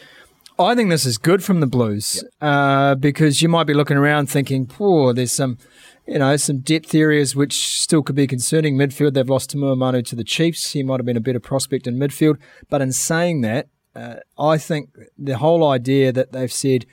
I 0.60 0.76
think 0.76 0.90
this 0.90 1.06
is 1.06 1.18
good 1.18 1.42
from 1.42 1.62
the 1.62 1.68
Blues 1.68 2.22
uh, 2.42 2.96
because 2.96 3.42
you 3.42 3.48
might 3.48 3.64
be 3.64 3.74
looking 3.74 3.96
around 3.96 4.30
thinking, 4.30 4.66
"Poor, 4.66 5.14
there's 5.14 5.32
some, 5.32 5.58
you 6.06 6.20
know, 6.20 6.36
some 6.36 6.60
depth 6.60 6.94
areas 6.94 7.34
which 7.34 7.80
still 7.80 8.04
could 8.04 8.18
be 8.18 8.28
concerning." 8.28 8.76
Midfield, 8.76 9.14
they've 9.14 9.30
lost 9.30 9.52
Tumua 9.52 9.78
Manu 9.78 10.02
to 10.02 10.18
the 10.18 10.24
Chiefs. 10.26 10.72
He 10.72 10.84
might 10.84 11.00
have 11.00 11.06
been 11.06 11.16
a 11.16 11.22
better 11.22 11.40
prospect 11.40 11.88
in 11.88 11.96
midfield, 11.96 12.38
but 12.70 12.82
in 12.82 12.92
saying 12.92 13.40
that, 13.42 13.70
uh, 13.96 14.16
I 14.38 14.58
think 14.58 14.90
the 15.18 15.38
whole 15.38 15.66
idea 15.66 16.12
that 16.12 16.34
they've 16.34 16.52
said, 16.52 16.86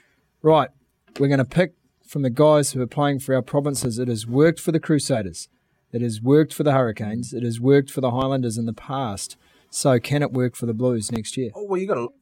"Right, 0.43 0.71
we're 1.19 1.27
going 1.27 1.39
to 1.39 1.45
pick 1.45 1.75
from 2.07 2.23
the 2.23 2.31
guys 2.31 2.71
who 2.71 2.81
are 2.83 2.87
playing 2.87 3.19
for 3.19 3.35
our 3.35 3.43
provinces." 3.43 3.99
It 3.99 4.07
has 4.07 4.29
worked 4.29 4.61
for 4.61 4.71
the 4.71 4.79
Crusaders. 4.81 5.49
It 5.91 6.03
has 6.03 6.23
worked 6.23 6.55
for 6.55 6.63
the 6.63 6.73
Hurricanes. 6.73 7.33
It 7.33 7.43
has 7.43 7.61
worked 7.61 7.91
for 7.91 8.01
the 8.01 8.13
Highlanders 8.13 8.59
in 8.59 8.67
the 8.67 8.73
past. 8.73 9.37
So 9.71 9.99
can 9.99 10.23
it 10.23 10.33
work 10.33 10.55
for 10.55 10.67
the 10.67 10.75
Blues 10.75 11.11
next 11.11 11.37
year? 11.37 11.51
Oh, 11.53 11.65
well, 11.65 11.81
you 11.81 11.89
got 11.89 11.95
to. 11.95 12.13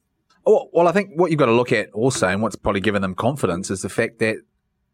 Oh, 0.45 0.69
well, 0.73 0.87
I 0.87 0.91
think 0.91 1.11
what 1.15 1.31
you've 1.31 1.39
got 1.39 1.47
to 1.47 1.53
look 1.53 1.71
at 1.71 1.91
also, 1.91 2.27
and 2.27 2.41
what's 2.41 2.55
probably 2.55 2.81
given 2.81 3.01
them 3.01 3.15
confidence, 3.15 3.71
is 3.71 3.81
the 3.81 3.89
fact 3.89 4.19
that 4.19 4.37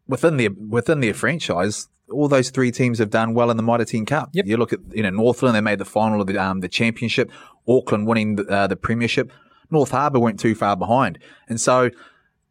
within 0.06 0.36
their 0.36 0.50
within 0.50 1.00
their 1.00 1.14
franchise, 1.14 1.88
all 2.10 2.28
those 2.28 2.50
three 2.50 2.70
teams 2.70 2.98
have 2.98 3.10
done 3.10 3.34
well 3.34 3.50
in 3.50 3.56
the 3.56 3.62
Mitre 3.62 3.84
10 3.84 4.06
Cup. 4.06 4.30
Yep. 4.32 4.46
You 4.46 4.56
look 4.56 4.72
at 4.72 4.80
you 4.92 5.02
know 5.02 5.10
Northland, 5.10 5.54
they 5.54 5.60
made 5.60 5.78
the 5.78 5.84
final 5.84 6.20
of 6.20 6.26
the 6.26 6.38
um, 6.38 6.60
the 6.60 6.68
championship. 6.68 7.30
Auckland 7.68 8.06
winning 8.06 8.36
the, 8.36 8.44
uh, 8.48 8.66
the 8.66 8.76
premiership. 8.76 9.30
North 9.70 9.90
Harbour 9.90 10.18
weren't 10.18 10.40
too 10.40 10.54
far 10.54 10.76
behind, 10.76 11.18
and 11.48 11.60
so 11.60 11.90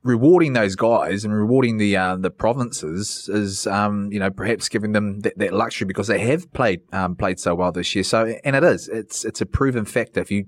rewarding 0.03 0.53
those 0.53 0.75
guys 0.75 1.24
and 1.24 1.34
rewarding 1.34 1.77
the 1.77 1.96
uh, 1.96 2.15
the 2.15 2.31
provinces 2.31 3.29
is 3.29 3.67
um, 3.67 4.12
you 4.12 4.20
know 4.20 4.31
perhaps 4.31 4.70
giving 4.70 4.93
them 4.93 5.20
that, 5.22 5.38
that 5.38 5.53
luxury 5.53 5.86
because 5.86 6.08
they 6.08 6.20
have 6.20 6.51
played 6.53 6.81
um, 6.93 7.15
played 7.15 7.39
so 7.39 7.55
well 7.55 7.72
this 7.72 7.93
year. 7.96 8.03
So 8.03 8.36
and 8.43 8.55
it 8.55 8.63
is 8.63 8.88
it's 8.88 9.25
it's 9.25 9.41
a 9.41 9.46
proven 9.46 9.86
factor. 9.86 10.20
If 10.20 10.31
you 10.31 10.46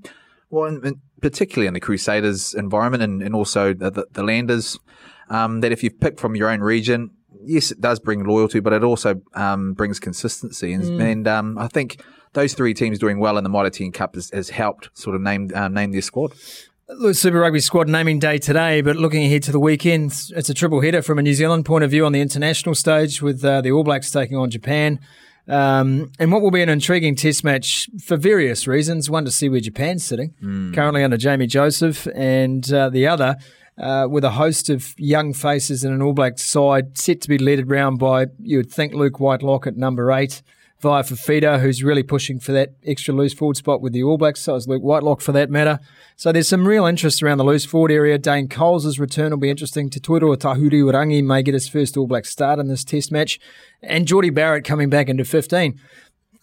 well, 0.53 0.79
particularly 1.21 1.67
in 1.67 1.73
the 1.73 1.79
Crusaders 1.79 2.53
environment 2.53 3.01
and, 3.01 3.23
and 3.23 3.33
also 3.33 3.73
the, 3.73 3.89
the, 3.89 4.05
the 4.11 4.23
Landers, 4.23 4.77
um, 5.29 5.61
that 5.61 5.71
if 5.71 5.83
you've 5.83 5.99
picked 5.99 6.19
from 6.19 6.35
your 6.35 6.49
own 6.49 6.61
region, 6.61 7.09
yes, 7.43 7.71
it 7.71 7.81
does 7.81 7.99
bring 7.99 8.23
loyalty, 8.23 8.59
but 8.59 8.71
it 8.71 8.83
also 8.83 9.21
um, 9.33 9.73
brings 9.73 9.99
consistency. 9.99 10.71
And, 10.71 11.01
and 11.01 11.27
um, 11.27 11.57
I 11.57 11.67
think 11.67 12.03
those 12.33 12.53
three 12.53 12.75
teams 12.75 12.99
doing 12.99 13.19
well 13.19 13.37
in 13.37 13.43
the 13.43 13.49
Mitre 13.49 13.71
10 13.71 13.91
Cup 13.91 14.13
has, 14.13 14.29
has 14.29 14.49
helped 14.49 14.89
sort 14.93 15.15
of 15.15 15.21
name 15.21 15.49
uh, 15.55 15.69
name 15.69 15.91
their 15.91 16.01
squad. 16.01 16.33
Look, 16.87 17.15
Super 17.15 17.39
Rugby 17.39 17.59
squad 17.59 17.87
naming 17.87 18.19
day 18.19 18.37
today, 18.37 18.81
but 18.81 18.95
looking 18.97 19.25
ahead 19.25 19.41
to 19.43 19.51
the 19.51 19.59
weekend, 19.59 20.13
it's 20.35 20.49
a 20.49 20.53
triple 20.53 20.81
header 20.81 21.01
from 21.01 21.17
a 21.17 21.23
New 21.23 21.33
Zealand 21.33 21.65
point 21.65 21.83
of 21.83 21.89
view 21.89 22.05
on 22.05 22.11
the 22.11 22.21
international 22.21 22.75
stage 22.75 23.21
with 23.21 23.43
uh, 23.43 23.61
the 23.61 23.71
All 23.71 23.83
Blacks 23.83 24.11
taking 24.11 24.37
on 24.37 24.51
Japan. 24.51 24.99
Um, 25.47 26.11
and 26.19 26.31
what 26.31 26.41
will 26.41 26.51
be 26.51 26.61
an 26.61 26.69
intriguing 26.69 27.15
test 27.15 27.43
match 27.43 27.89
for 28.03 28.15
various 28.15 28.65
reasons. 28.67 29.09
One, 29.09 29.25
to 29.25 29.31
see 29.31 29.49
where 29.49 29.59
Japan's 29.59 30.05
sitting, 30.05 30.33
currently 30.73 31.03
under 31.03 31.17
Jamie 31.17 31.47
Joseph, 31.47 32.07
and 32.15 32.71
uh, 32.71 32.89
the 32.89 33.07
other, 33.07 33.35
uh, 33.77 34.07
with 34.09 34.23
a 34.23 34.31
host 34.31 34.69
of 34.69 34.93
young 34.97 35.33
faces 35.33 35.83
in 35.83 35.91
an 35.91 36.01
All 36.01 36.13
Black 36.13 36.39
side 36.39 36.97
set 36.97 37.21
to 37.21 37.29
be 37.29 37.37
led 37.37 37.59
around 37.59 37.97
by, 37.97 38.27
you 38.39 38.57
would 38.57 38.71
think, 38.71 38.93
Luke 38.93 39.19
Whitelock 39.19 39.67
at 39.67 39.75
number 39.75 40.11
eight. 40.11 40.41
Vaea 40.83 41.09
Fifita, 41.09 41.61
who's 41.61 41.83
really 41.83 42.03
pushing 42.03 42.39
for 42.39 42.51
that 42.51 42.73
extra 42.85 43.13
loose 43.13 43.33
forward 43.33 43.57
spot 43.57 43.81
with 43.81 43.93
the 43.93 44.03
All 44.03 44.17
Blacks. 44.17 44.41
So 44.41 44.55
is 44.55 44.67
Luke 44.67 44.83
Whitelock 44.83 45.21
for 45.21 45.31
that 45.31 45.49
matter. 45.49 45.79
So 46.17 46.31
there's 46.31 46.49
some 46.49 46.67
real 46.67 46.85
interest 46.85 47.23
around 47.23 47.37
the 47.37 47.45
loose 47.45 47.65
forward 47.65 47.91
area. 47.91 48.17
Dane 48.17 48.49
Coles' 48.49 48.99
return 48.99 49.31
will 49.31 49.37
be 49.37 49.49
interesting. 49.49 49.89
Te 49.89 49.99
Toiroa 49.99 50.37
Tahuriorangi 50.37 51.23
may 51.23 51.41
get 51.41 51.53
his 51.53 51.69
first 51.69 51.97
All 51.97 52.05
Black 52.05 52.25
start 52.25 52.59
in 52.59 52.67
this 52.67 52.83
test 52.83 53.11
match. 53.11 53.39
And 53.81 54.07
Jordie 54.07 54.29
Barrett 54.29 54.65
coming 54.65 54.89
back 54.89 55.09
into 55.09 55.25
15. 55.25 55.79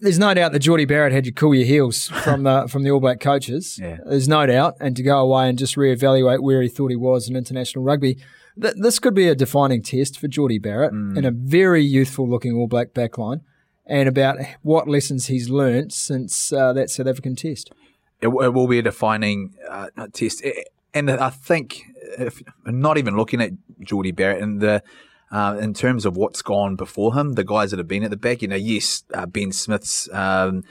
There's 0.00 0.18
no 0.18 0.32
doubt 0.32 0.52
that 0.52 0.60
Jordie 0.60 0.86
Barrett 0.86 1.12
had 1.12 1.24
to 1.24 1.32
cool 1.32 1.54
your 1.54 1.66
heels 1.66 2.08
from 2.08 2.44
the 2.44 2.66
from 2.68 2.82
the 2.82 2.90
All 2.90 3.00
Black 3.00 3.20
coaches. 3.20 3.78
Yeah. 3.90 3.98
There's 4.06 4.28
no 4.28 4.46
doubt, 4.46 4.76
and 4.80 4.96
to 4.96 5.02
go 5.02 5.18
away 5.18 5.48
and 5.48 5.58
just 5.58 5.76
reevaluate 5.76 6.40
where 6.40 6.62
he 6.62 6.68
thought 6.68 6.90
he 6.90 6.96
was 6.96 7.28
in 7.28 7.36
international 7.36 7.84
rugby. 7.84 8.18
Th- 8.60 8.74
this 8.76 8.98
could 8.98 9.14
be 9.14 9.28
a 9.28 9.34
defining 9.34 9.82
test 9.82 10.18
for 10.18 10.28
Jordie 10.28 10.58
Barrett 10.58 10.92
mm. 10.92 11.16
in 11.16 11.24
a 11.24 11.30
very 11.30 11.82
youthful 11.82 12.28
looking 12.28 12.54
All 12.56 12.66
Black 12.66 12.92
backline, 12.92 13.40
and 13.86 14.08
about 14.08 14.36
what 14.62 14.88
lessons 14.88 15.26
he's 15.26 15.48
learnt 15.50 15.92
since 15.92 16.52
uh, 16.52 16.72
that 16.72 16.90
South 16.90 17.06
African 17.06 17.34
test. 17.36 17.70
it, 18.20 18.28
it 18.28 18.52
will 18.54 18.68
be 18.68 18.78
a 18.78 18.82
defining 18.82 19.54
uh, 19.68 19.88
test. 20.12 20.42
Eh, 20.44 20.62
And 20.94 21.10
I 21.10 21.30
think, 21.30 21.82
if, 22.18 22.42
not 22.66 22.98
even 22.98 23.16
looking 23.16 23.40
at 23.40 23.52
Jordie 23.80 24.10
Barrett 24.12 24.42
and 24.42 24.60
the 24.60 24.82
uh, 25.32 25.56
in 25.60 25.72
terms 25.74 26.04
of 26.04 26.16
what's 26.16 26.42
gone 26.42 26.74
before 26.74 27.14
him, 27.14 27.34
the 27.34 27.44
guys 27.44 27.70
that 27.70 27.78
have 27.78 27.86
been 27.86 28.02
at 28.02 28.10
the 28.10 28.16
back, 28.16 28.42
you 28.42 28.48
know, 28.48 28.56
yes, 28.56 29.04
uh, 29.14 29.26
Ben 29.26 29.52
Smith's 29.52 30.08
um, 30.12 30.64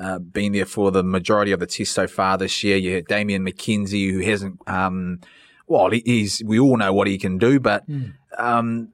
uh, 0.00 0.18
been 0.18 0.50
there 0.52 0.66
for 0.66 0.90
the 0.90 1.04
majority 1.04 1.52
of 1.52 1.60
the 1.60 1.66
test 1.66 1.92
so 1.92 2.08
far 2.08 2.36
this 2.36 2.64
year. 2.64 2.76
You 2.76 2.94
had 2.96 3.06
Damian 3.06 3.44
McKenzie, 3.46 4.10
who 4.10 4.18
hasn't, 4.20 4.58
um, 4.66 5.20
well, 5.68 5.90
he- 5.90 6.02
he's, 6.04 6.42
we 6.44 6.58
all 6.58 6.76
know 6.76 6.92
what 6.92 7.06
he 7.06 7.18
can 7.18 7.38
do, 7.38 7.60
but 7.60 7.84
um, 8.36 8.88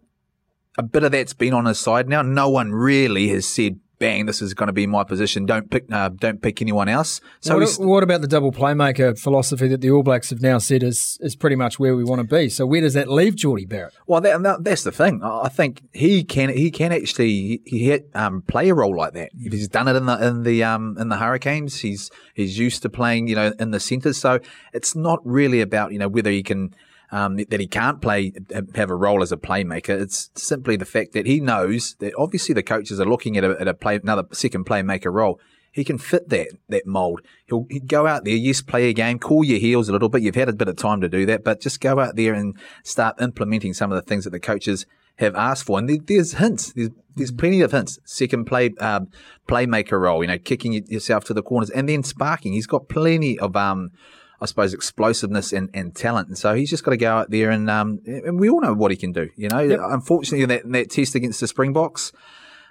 a 0.79 0.83
bit 0.83 1.05
of 1.05 1.13
that's 1.13 1.33
been 1.33 1.55
on 1.55 1.65
his 1.65 1.79
side 1.79 2.09
now. 2.09 2.23
No 2.23 2.49
one 2.49 2.73
really 2.73 3.29
has 3.29 3.47
said, 3.47 3.81
"Bang, 3.99 4.27
this 4.27 4.43
is 4.43 4.53
going 4.53 4.67
to 4.67 4.73
be 4.73 4.87
my 4.87 5.05
position. 5.05 5.47
Don't 5.47 5.71
pick, 5.71 5.91
uh, 5.91 6.11
don't 6.11 6.43
pick 6.43 6.61
anyone 6.61 6.89
else." 6.89 7.21
So 7.41 7.59
what, 7.59 7.77
what 7.79 8.03
about 8.03 8.21
the 8.21 8.27
double 8.27 8.53
playmaker 8.53 9.19
philosophy 9.19 9.69
that 9.69 9.81
the 9.81 9.91
All 9.91 10.03
Blacks 10.03 10.31
have 10.31 10.43
now 10.43 10.59
said 10.59 10.83
is 10.83 11.19
is 11.23 11.35
pretty 11.35 11.57
much 11.57 11.79
where 11.79 11.97
we 11.97 12.05
want 12.05 12.21
to 12.21 12.27
be? 12.27 12.49
So 12.51 12.67
where 12.67 12.83
does 12.83 12.95
that 12.95 13.09
leave 13.09 13.37
Jordie 13.37 13.65
Barrett? 13.65 13.95
Well, 14.07 14.21
that, 14.21 14.43
that, 14.43 14.65
that's 14.65 14.85
the 14.85 14.93
thing. 14.93 15.23
I 15.23 15.49
think 15.49 15.83
he 15.93 16.25
can 16.25 16.51
he 16.51 16.71
can 16.71 16.93
actually 16.93 17.31
he, 17.31 17.63
he 17.65 17.99
um, 18.15 18.43
play 18.43 18.69
a 18.69 18.75
role 18.75 18.97
like 18.97 19.15
that. 19.15 19.31
If 19.35 19.53
he's 19.53 19.69
done 19.69 19.89
it 19.89 19.97
in 19.97 20.07
the 20.07 20.27
in 20.27 20.43
the 20.43 20.63
um, 20.63 20.97
in 20.99 21.09
the 21.09 21.17
Hurricanes, 21.17 21.81
he's 21.81 22.11
he's 22.35 22.59
used 22.59 22.83
to 22.83 22.91
playing 22.91 23.29
you 23.29 23.35
know 23.35 23.53
in 23.59 23.71
the 23.71 23.81
centres. 23.81 24.19
So 24.19 24.41
it's 24.75 24.95
not 24.95 25.21
really 25.25 25.63
about 25.63 25.93
you 25.93 25.99
know 25.99 26.09
whether 26.09 26.31
he 26.31 26.43
can. 26.43 26.75
Um, 27.13 27.37
that 27.37 27.61
he 27.61 27.69
can't 27.69 28.03
play, 28.03 28.33
have 28.75 28.91
a 28.91 28.97
role 28.97 29.23
as 29.23 29.31
a 29.31 29.37
playmaker. 29.37 29.91
It's 29.91 30.31
simply 30.35 30.75
the 30.75 30.85
fact 30.85 31.13
that 31.13 31.25
he 31.25 31.39
knows 31.39 31.95
that 32.01 32.13
obviously 32.19 32.53
the 32.53 32.65
coaches 32.65 32.99
are 32.99 33.07
looking 33.07 33.37
at 33.37 33.45
a, 33.45 33.57
at 33.61 33.69
a 33.69 33.75
play, 33.75 33.95
another 33.95 34.25
second 34.33 34.67
playmaker 34.67 35.13
role. 35.13 35.39
He 35.71 35.85
can 35.85 35.99
fit 35.99 36.31
that 36.31 36.49
that 36.69 36.87
mold. 36.87 37.21
He'll, 37.47 37.67
he'll 37.71 37.85
go 37.85 38.07
out 38.09 38.25
there, 38.25 38.35
yes, 38.35 38.61
play 38.61 38.89
a 38.89 38.93
game, 38.93 39.21
cool 39.21 39.45
your 39.45 39.61
heels 39.61 39.89
a 39.89 39.93
little 39.93 40.09
bit. 40.09 40.23
You've 40.23 40.35
had 40.35 40.49
a 40.49 40.53
bit 40.53 40.69
of 40.69 40.77
time 40.77 41.01
to 41.01 41.09
do 41.09 41.27
that, 41.27 41.45
but 41.45 41.61
just 41.61 41.81
go 41.81 42.01
out 42.01 42.17
there 42.17 42.35
and 42.35 42.57
start 42.83 43.21
implementing 43.21 43.73
some 43.73 43.93
of 43.93 43.97
the 43.97 44.03
things 44.03 44.25
that 44.25 44.31
the 44.31 44.41
coaches 44.41 44.85
have 45.19 45.35
asked 45.35 45.65
for. 45.65 45.79
And 45.79 45.89
there's 46.07 46.33
hints. 46.33 46.73
There's 46.73 46.91
there's 47.15 47.33
plenty 47.33 47.61
of 47.63 47.73
hints. 47.73 47.99
Second 48.05 48.47
play 48.47 48.71
um, 48.81 49.09
playmaker 49.49 50.01
role, 50.01 50.23
you 50.23 50.29
know, 50.29 50.39
kicking 50.39 50.73
yourself 50.73 51.25
to 51.25 51.35
the 51.35 51.43
corners 51.43 51.71
and 51.71 51.89
then 51.89 52.03
sparking. 52.03 52.53
He's 52.53 52.67
got 52.67 52.89
plenty 52.89 53.39
of 53.39 53.57
um, 53.57 53.91
I 54.41 54.47
suppose 54.47 54.75
explosiveness 54.75 55.53
and, 55.53 55.71
and 55.73 55.95
talent. 55.95 56.29
And 56.29 56.37
so 56.37 56.55
he's 56.55 56.71
just 56.71 56.85
got 56.85 56.91
to 56.91 56.97
go 56.97 57.11
out 57.11 57.31
there 57.31 57.51
and 57.51 57.71
um, 57.71 58.01
and 58.07 58.39
we 58.39 58.51
all 58.51 58.61
know 58.61 58.75
what 58.75 58.91
he 58.91 58.97
can 58.97 59.13
do. 59.13 59.31
You 59.37 59.49
know, 59.49 59.87
unfortunately 59.91 60.43
in 60.43 60.49
that, 60.51 60.65
in 60.65 60.73
that 60.73 60.91
test 60.91 61.15
against 61.15 61.41
the 61.41 61.49
Springboks, 61.49 62.13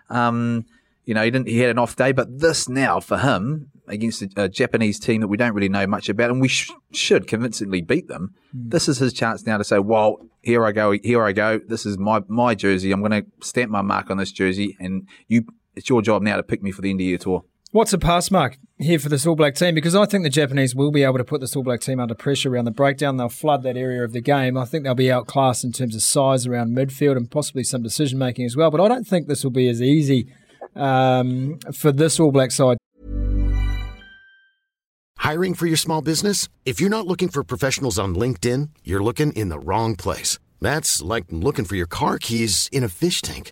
um, 0.09 0.65
you 1.05 1.13
know, 1.13 1.23
he 1.23 1.31
didn't. 1.31 1.47
He 1.47 1.59
had 1.59 1.69
an 1.69 1.77
off 1.77 1.95
day, 1.95 2.11
but 2.11 2.39
this 2.39 2.67
now 2.67 2.99
for 2.99 3.17
him 3.17 3.71
against 3.87 4.23
a, 4.23 4.29
a 4.35 4.49
Japanese 4.49 4.99
team 4.99 5.21
that 5.21 5.27
we 5.27 5.37
don't 5.37 5.53
really 5.53 5.69
know 5.69 5.85
much 5.85 6.09
about, 6.09 6.31
and 6.31 6.41
we 6.41 6.47
sh- 6.47 6.71
should 6.91 7.27
convincingly 7.27 7.81
beat 7.81 8.07
them. 8.07 8.33
This 8.51 8.89
is 8.89 8.97
his 8.97 9.13
chance 9.13 9.45
now 9.45 9.57
to 9.57 9.63
say, 9.63 9.77
"Well, 9.77 10.17
here 10.41 10.65
I 10.65 10.71
go. 10.71 10.91
Here 10.91 11.23
I 11.23 11.31
go. 11.31 11.59
This 11.59 11.85
is 11.85 11.97
my 11.97 12.23
my 12.27 12.55
jersey. 12.55 12.91
I'm 12.91 13.01
going 13.01 13.23
to 13.23 13.25
stamp 13.45 13.69
my 13.69 13.81
mark 13.81 14.09
on 14.09 14.17
this 14.17 14.31
jersey, 14.31 14.75
and 14.79 15.07
you. 15.27 15.45
It's 15.75 15.89
your 15.89 16.01
job 16.01 16.21
now 16.21 16.37
to 16.37 16.43
pick 16.43 16.63
me 16.63 16.71
for 16.71 16.81
the 16.81 16.89
end 16.89 17.01
of 17.01 17.05
year 17.05 17.17
tour." 17.17 17.43
What's 17.75 17.91
a 17.91 17.97
pass 17.97 18.31
mark 18.31 18.57
here 18.77 18.99
for 18.99 19.09
this 19.09 19.27
All 19.27 19.35
Black 19.35 19.53
team? 19.53 19.75
Because 19.75 19.95
I 19.95 20.05
think 20.05 20.23
the 20.23 20.29
Japanese 20.29 20.73
will 20.73 20.91
be 20.91 21.03
able 21.03 21.17
to 21.17 21.25
put 21.25 21.41
this 21.41 21.57
All 21.57 21.61
Black 21.61 21.81
team 21.81 21.99
under 21.99 22.15
pressure 22.15 22.53
around 22.53 22.63
the 22.63 22.71
breakdown. 22.71 23.17
They'll 23.17 23.27
flood 23.27 23.63
that 23.63 23.75
area 23.75 24.01
of 24.01 24.13
the 24.13 24.21
game. 24.21 24.57
I 24.57 24.63
think 24.63 24.85
they'll 24.85 24.95
be 24.95 25.11
outclassed 25.11 25.65
in 25.65 25.73
terms 25.73 25.93
of 25.93 26.01
size 26.01 26.47
around 26.47 26.71
midfield 26.71 27.17
and 27.17 27.29
possibly 27.29 27.65
some 27.65 27.83
decision 27.83 28.17
making 28.17 28.45
as 28.45 28.55
well. 28.55 28.71
But 28.71 28.79
I 28.79 28.87
don't 28.87 29.05
think 29.05 29.27
this 29.27 29.43
will 29.43 29.51
be 29.51 29.67
as 29.67 29.81
easy 29.81 30.33
um, 30.73 31.59
for 31.73 31.91
this 31.91 32.17
All 32.17 32.31
Black 32.31 32.51
side. 32.51 32.77
Hiring 35.17 35.53
for 35.53 35.65
your 35.65 35.75
small 35.75 36.01
business? 36.01 36.47
If 36.65 36.79
you're 36.79 36.89
not 36.89 37.07
looking 37.07 37.27
for 37.27 37.43
professionals 37.43 37.99
on 37.99 38.15
LinkedIn, 38.15 38.69
you're 38.85 39.03
looking 39.03 39.33
in 39.33 39.49
the 39.49 39.59
wrong 39.59 39.97
place. 39.97 40.39
That's 40.61 41.01
like 41.01 41.25
looking 41.29 41.65
for 41.65 41.75
your 41.75 41.87
car 41.87 42.19
keys 42.19 42.69
in 42.71 42.85
a 42.85 42.89
fish 42.89 43.21
tank. 43.21 43.51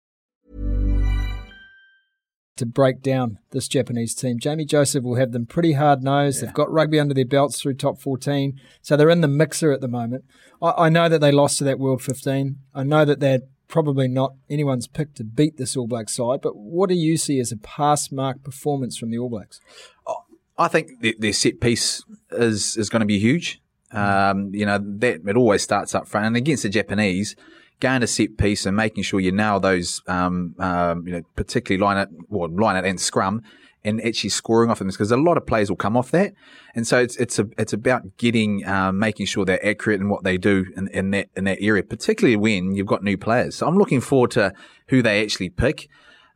To 2.57 2.65
break 2.65 3.01
down 3.01 3.39
this 3.51 3.67
Japanese 3.67 4.13
team, 4.13 4.37
Jamie 4.37 4.65
Joseph 4.65 5.03
will 5.03 5.15
have 5.15 5.31
them 5.31 5.45
pretty 5.45 5.73
hard 5.73 6.03
nosed. 6.03 6.43
They've 6.43 6.53
got 6.53 6.71
rugby 6.71 6.99
under 6.99 7.13
their 7.13 7.25
belts 7.25 7.59
through 7.59 7.75
top 7.75 7.99
14, 7.99 8.59
so 8.81 8.95
they're 8.95 9.09
in 9.09 9.21
the 9.21 9.27
mixer 9.27 9.71
at 9.71 9.81
the 9.81 9.87
moment. 9.87 10.25
I, 10.61 10.73
I 10.77 10.89
know 10.89 11.09
that 11.09 11.19
they 11.19 11.31
lost 11.31 11.57
to 11.59 11.63
that 11.63 11.79
World 11.79 12.03
15. 12.03 12.57
I 12.75 12.83
know 12.83 13.05
that 13.05 13.19
they're 13.19 13.41
probably 13.67 14.07
not 14.07 14.35
anyone's 14.49 14.85
pick 14.85 15.15
to 15.15 15.23
beat 15.23 15.57
this 15.57 15.75
All 15.75 15.87
Black 15.87 16.09
side, 16.09 16.41
but 16.41 16.55
what 16.55 16.89
do 16.89 16.95
you 16.95 17.17
see 17.17 17.39
as 17.39 17.51
a 17.51 17.57
pass 17.57 18.11
mark 18.11 18.43
performance 18.43 18.97
from 18.97 19.09
the 19.09 19.17
All 19.17 19.29
Blacks? 19.29 19.59
I 20.57 20.67
think 20.67 21.01
their, 21.01 21.13
their 21.17 21.33
set 21.33 21.59
piece 21.59 22.03
is 22.31 22.77
is 22.77 22.89
going 22.89 22.99
to 22.99 23.05
be 23.07 23.17
huge. 23.17 23.61
Um, 23.91 24.53
you 24.53 24.65
know 24.65 24.77
that 24.77 25.21
it 25.25 25.35
always 25.35 25.63
starts 25.63 25.95
up 25.95 26.07
front, 26.07 26.27
and 26.27 26.37
against 26.37 26.63
the 26.63 26.69
Japanese, 26.69 27.35
going 27.81 27.99
to 27.99 28.07
set 28.07 28.37
piece 28.37 28.65
and 28.65 28.77
making 28.77 29.03
sure 29.03 29.19
you 29.19 29.33
nail 29.33 29.59
those, 29.59 30.01
um, 30.07 30.55
um, 30.59 31.05
you 31.05 31.11
know, 31.13 31.21
particularly 31.35 31.81
line 31.81 31.97
it, 31.97 32.09
well, 32.29 32.49
line 32.49 32.77
it 32.77 32.87
and 32.87 33.01
scrum, 33.01 33.41
and 33.83 33.99
actually 34.05 34.29
scoring 34.29 34.69
off 34.69 34.79
of 34.79 34.85
them 34.85 34.87
because 34.87 35.11
a 35.11 35.17
lot 35.17 35.37
of 35.37 35.45
players 35.45 35.69
will 35.69 35.75
come 35.75 35.97
off 35.97 36.11
that, 36.11 36.33
and 36.75 36.87
so 36.87 36.99
it's 36.99 37.17
it's 37.17 37.39
a, 37.39 37.47
it's 37.57 37.73
about 37.73 38.17
getting 38.17 38.65
um, 38.67 38.99
making 38.99 39.25
sure 39.25 39.43
they're 39.43 39.65
accurate 39.65 39.99
in 39.99 40.07
what 40.07 40.23
they 40.23 40.37
do 40.37 40.65
in, 40.77 40.87
in 40.89 41.11
that 41.11 41.29
in 41.35 41.43
that 41.45 41.57
area, 41.59 41.83
particularly 41.83 42.35
when 42.35 42.75
you've 42.75 42.87
got 42.87 43.03
new 43.03 43.17
players. 43.17 43.55
So 43.55 43.67
I'm 43.67 43.77
looking 43.77 43.99
forward 43.99 44.31
to 44.31 44.53
who 44.87 45.01
they 45.01 45.23
actually 45.23 45.49
pick. 45.49 45.89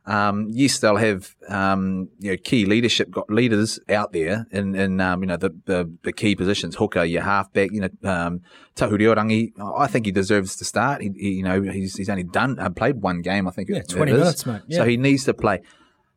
Um, 0.06 0.46
yes, 0.50 0.78
they'll 0.78 0.96
have 0.96 1.34
um, 1.48 2.08
you 2.20 2.30
know 2.30 2.36
key 2.36 2.64
leadership 2.64 3.10
got 3.10 3.28
leaders 3.28 3.80
out 3.88 4.12
there 4.12 4.46
in, 4.52 4.76
in 4.76 5.00
um, 5.00 5.20
you 5.22 5.26
know 5.26 5.36
the, 5.36 5.50
the, 5.64 5.92
the 6.04 6.12
key 6.12 6.36
positions. 6.36 6.76
Hooker, 6.76 7.02
your 7.02 7.22
halfback, 7.22 7.72
you 7.72 7.80
know 7.80 7.88
um, 8.08 8.42
Tahuriorangi. 8.76 9.52
I 9.76 9.88
think 9.88 10.06
he 10.06 10.12
deserves 10.12 10.54
to 10.56 10.64
start. 10.64 11.02
He, 11.02 11.10
he 11.16 11.30
you 11.30 11.42
know 11.42 11.60
he's 11.60 11.96
he's 11.96 12.08
only 12.08 12.22
done 12.22 12.58
uh, 12.60 12.70
played 12.70 13.02
one 13.02 13.20
game. 13.20 13.48
I 13.48 13.50
think 13.50 13.68
Yeah, 13.68 13.82
20 13.82 14.12
minutes, 14.12 14.46
mate. 14.46 14.62
Yeah. 14.68 14.78
So 14.78 14.84
he 14.84 14.96
needs 14.96 15.24
to 15.24 15.34
play. 15.34 15.62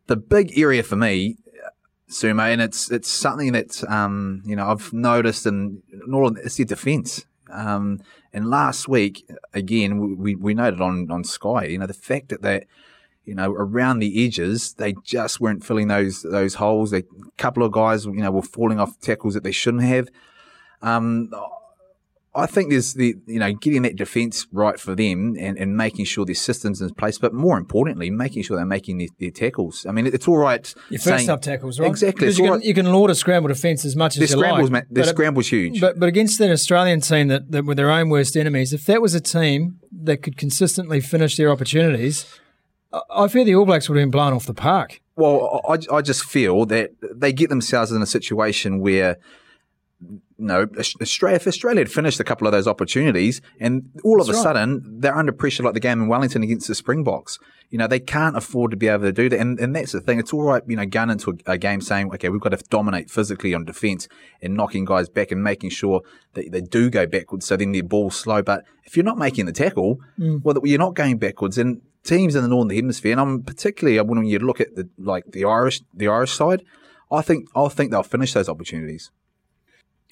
The 0.05 0.17
big 0.17 0.57
area 0.57 0.83
for 0.83 0.95
me, 0.95 1.37
Sumo, 2.11 2.51
and 2.51 2.61
it's 2.61 2.91
it's 2.91 3.09
something 3.09 3.53
that 3.53 3.83
um, 3.89 4.43
you 4.45 4.55
know 4.55 4.69
I've 4.69 4.93
noticed 4.93 5.47
in 5.47 5.81
Northern. 6.05 6.39
It's 6.43 6.57
their 6.57 6.65
defence. 6.65 7.25
Um, 7.51 8.01
and 8.31 8.47
last 8.51 8.87
week 8.87 9.27
again, 9.53 10.17
we 10.19 10.35
we 10.35 10.53
noted 10.53 10.79
on 10.79 11.09
on 11.09 11.23
Sky, 11.23 11.65
you 11.65 11.79
know, 11.79 11.87
the 11.87 11.93
fact 11.95 12.29
that 12.29 12.43
they 12.43 12.65
you 13.29 13.35
know, 13.35 13.51
around 13.51 13.99
the 13.99 14.25
edges, 14.25 14.73
they 14.73 14.95
just 15.03 15.39
weren't 15.39 15.63
filling 15.63 15.87
those 15.87 16.23
those 16.23 16.55
holes. 16.55 16.91
A 16.93 17.03
couple 17.37 17.61
of 17.63 17.71
guys, 17.71 18.05
you 18.05 18.13
know, 18.13 18.31
were 18.31 18.41
falling 18.41 18.79
off 18.79 18.99
tackles 19.01 19.35
that 19.35 19.43
they 19.43 19.51
shouldn't 19.51 19.83
have. 19.83 20.09
Um, 20.81 21.29
I 22.33 22.47
think 22.47 22.71
there's 22.71 22.95
the 22.95 23.15
you 23.27 23.37
know 23.39 23.53
getting 23.53 23.83
that 23.83 23.95
defence 23.95 24.47
right 24.51 24.79
for 24.79 24.95
them 24.95 25.35
and, 25.39 25.57
and 25.59 25.77
making 25.77 26.05
sure 26.05 26.25
their 26.25 26.33
systems 26.33 26.81
in 26.81 26.91
place, 26.95 27.19
but 27.19 27.33
more 27.33 27.55
importantly, 27.57 28.09
making 28.09 28.43
sure 28.43 28.57
they're 28.57 28.65
making 28.65 28.97
their, 28.97 29.07
their 29.19 29.31
tackles. 29.31 29.85
I 29.87 29.91
mean, 29.91 30.07
it's 30.07 30.27
all 30.27 30.37
right. 30.37 30.73
Your 30.89 30.99
first 30.99 31.17
saying- 31.17 31.29
up 31.29 31.41
tackles, 31.41 31.79
right? 31.79 31.87
Exactly. 31.89 32.21
Because 32.21 32.39
you 32.39 32.45
can, 32.45 32.53
right. 32.53 32.63
you 32.63 32.73
can 32.73 32.91
laud 32.91 33.11
a 33.11 33.15
scramble 33.15 33.49
defence 33.49 33.85
as 33.85 33.95
much 33.95 34.15
Their 34.15 34.23
as 34.23 34.31
you 34.31 34.37
scrambles, 34.37 34.71
like. 34.71 34.83
mate, 34.87 34.93
their 34.93 35.03
but- 35.03 35.09
scrambles 35.09 35.47
huge. 35.47 35.81
But 35.81 35.99
but 35.99 36.09
against 36.09 36.39
that 36.39 36.49
Australian 36.51 37.01
team 37.01 37.27
that, 37.27 37.51
that 37.51 37.65
were 37.65 37.75
their 37.75 37.91
own 37.91 38.09
worst 38.09 38.35
enemies, 38.35 38.73
if 38.73 38.85
that 38.85 39.01
was 39.01 39.13
a 39.13 39.21
team 39.21 39.79
that 39.91 40.23
could 40.23 40.37
consistently 40.37 41.01
finish 41.01 41.35
their 41.35 41.51
opportunities, 41.51 42.25
I- 42.91 43.27
fear 43.27 43.43
the 43.43 43.55
All 43.55 43.65
Blacks 43.65 43.89
would 43.89 43.97
have 43.97 44.03
been 44.03 44.11
blown 44.11 44.33
off 44.33 44.45
the 44.45 44.53
park. 44.53 45.01
Well, 45.15 45.61
I, 45.67 45.77
I 45.93 46.01
just 46.01 46.23
feel 46.23 46.65
that 46.67 46.91
they 47.01 47.33
get 47.33 47.49
themselves 47.49 47.91
in 47.91 48.01
a 48.01 48.05
situation 48.05 48.79
where, 48.79 49.17
you 50.01 50.21
know, 50.37 50.65
Australia, 51.01 51.35
if 51.35 51.45
Australia 51.45 51.81
had 51.81 51.91
finished 51.91 52.21
a 52.21 52.23
couple 52.23 52.47
of 52.47 52.53
those 52.53 52.67
opportunities 52.67 53.41
and 53.59 53.89
all 54.05 54.21
of 54.21 54.29
a 54.29 54.31
right. 54.31 54.41
sudden 54.41 55.01
they're 55.01 55.15
under 55.15 55.33
pressure 55.33 55.61
like 55.61 55.73
the 55.73 55.81
game 55.81 56.01
in 56.01 56.07
Wellington 56.07 56.41
against 56.41 56.69
the 56.69 56.75
Springboks, 56.75 57.37
you 57.69 57.77
know, 57.77 57.85
they 57.85 57.99
can't 57.99 58.37
afford 58.37 58.71
to 58.71 58.77
be 58.77 58.87
able 58.87 59.03
to 59.03 59.11
do 59.11 59.27
that. 59.27 59.39
And, 59.39 59.59
and 59.59 59.75
that's 59.75 59.91
the 59.91 59.99
thing. 59.99 60.19
It's 60.19 60.31
all 60.31 60.43
right, 60.43 60.63
you 60.65 60.77
know, 60.77 60.85
going 60.85 61.09
into 61.09 61.37
a, 61.45 61.51
a 61.51 61.57
game 61.57 61.81
saying, 61.81 62.11
okay, 62.13 62.29
we've 62.29 62.39
got 62.39 62.57
to 62.57 62.63
dominate 62.69 63.11
physically 63.11 63.53
on 63.53 63.65
defence 63.65 64.07
and 64.41 64.55
knocking 64.55 64.85
guys 64.85 65.09
back 65.09 65.31
and 65.31 65.43
making 65.43 65.71
sure 65.71 66.01
that 66.33 66.49
they 66.51 66.61
do 66.61 66.89
go 66.89 67.05
backwards 67.05 67.45
so 67.45 67.57
then 67.57 67.73
their 67.73 67.83
ball's 67.83 68.15
slow. 68.15 68.41
But 68.41 68.63
if 68.85 68.95
you're 68.95 69.03
not 69.03 69.17
making 69.17 69.47
the 69.47 69.51
tackle, 69.51 69.99
mm. 70.17 70.41
well, 70.43 70.55
you're 70.63 70.79
not 70.79 70.93
going 70.93 71.17
backwards. 71.17 71.57
And 71.57 71.81
teams 72.03 72.35
in 72.35 72.43
the 72.43 72.49
Northern 72.49 72.75
Hemisphere, 72.75 73.11
and 73.11 73.21
I'm 73.21 73.43
particularly 73.43 73.99
when 74.01 74.25
you 74.25 74.39
look 74.39 74.61
at 74.61 74.75
the 74.75 74.89
like 74.97 75.25
the 75.31 75.45
Irish 75.45 75.81
the 75.93 76.07
Irish 76.07 76.31
side, 76.31 76.63
I 77.11 77.21
think 77.21 77.49
I 77.55 77.67
think 77.69 77.91
they'll 77.91 78.03
finish 78.03 78.33
those 78.33 78.49
opportunities. 78.49 79.11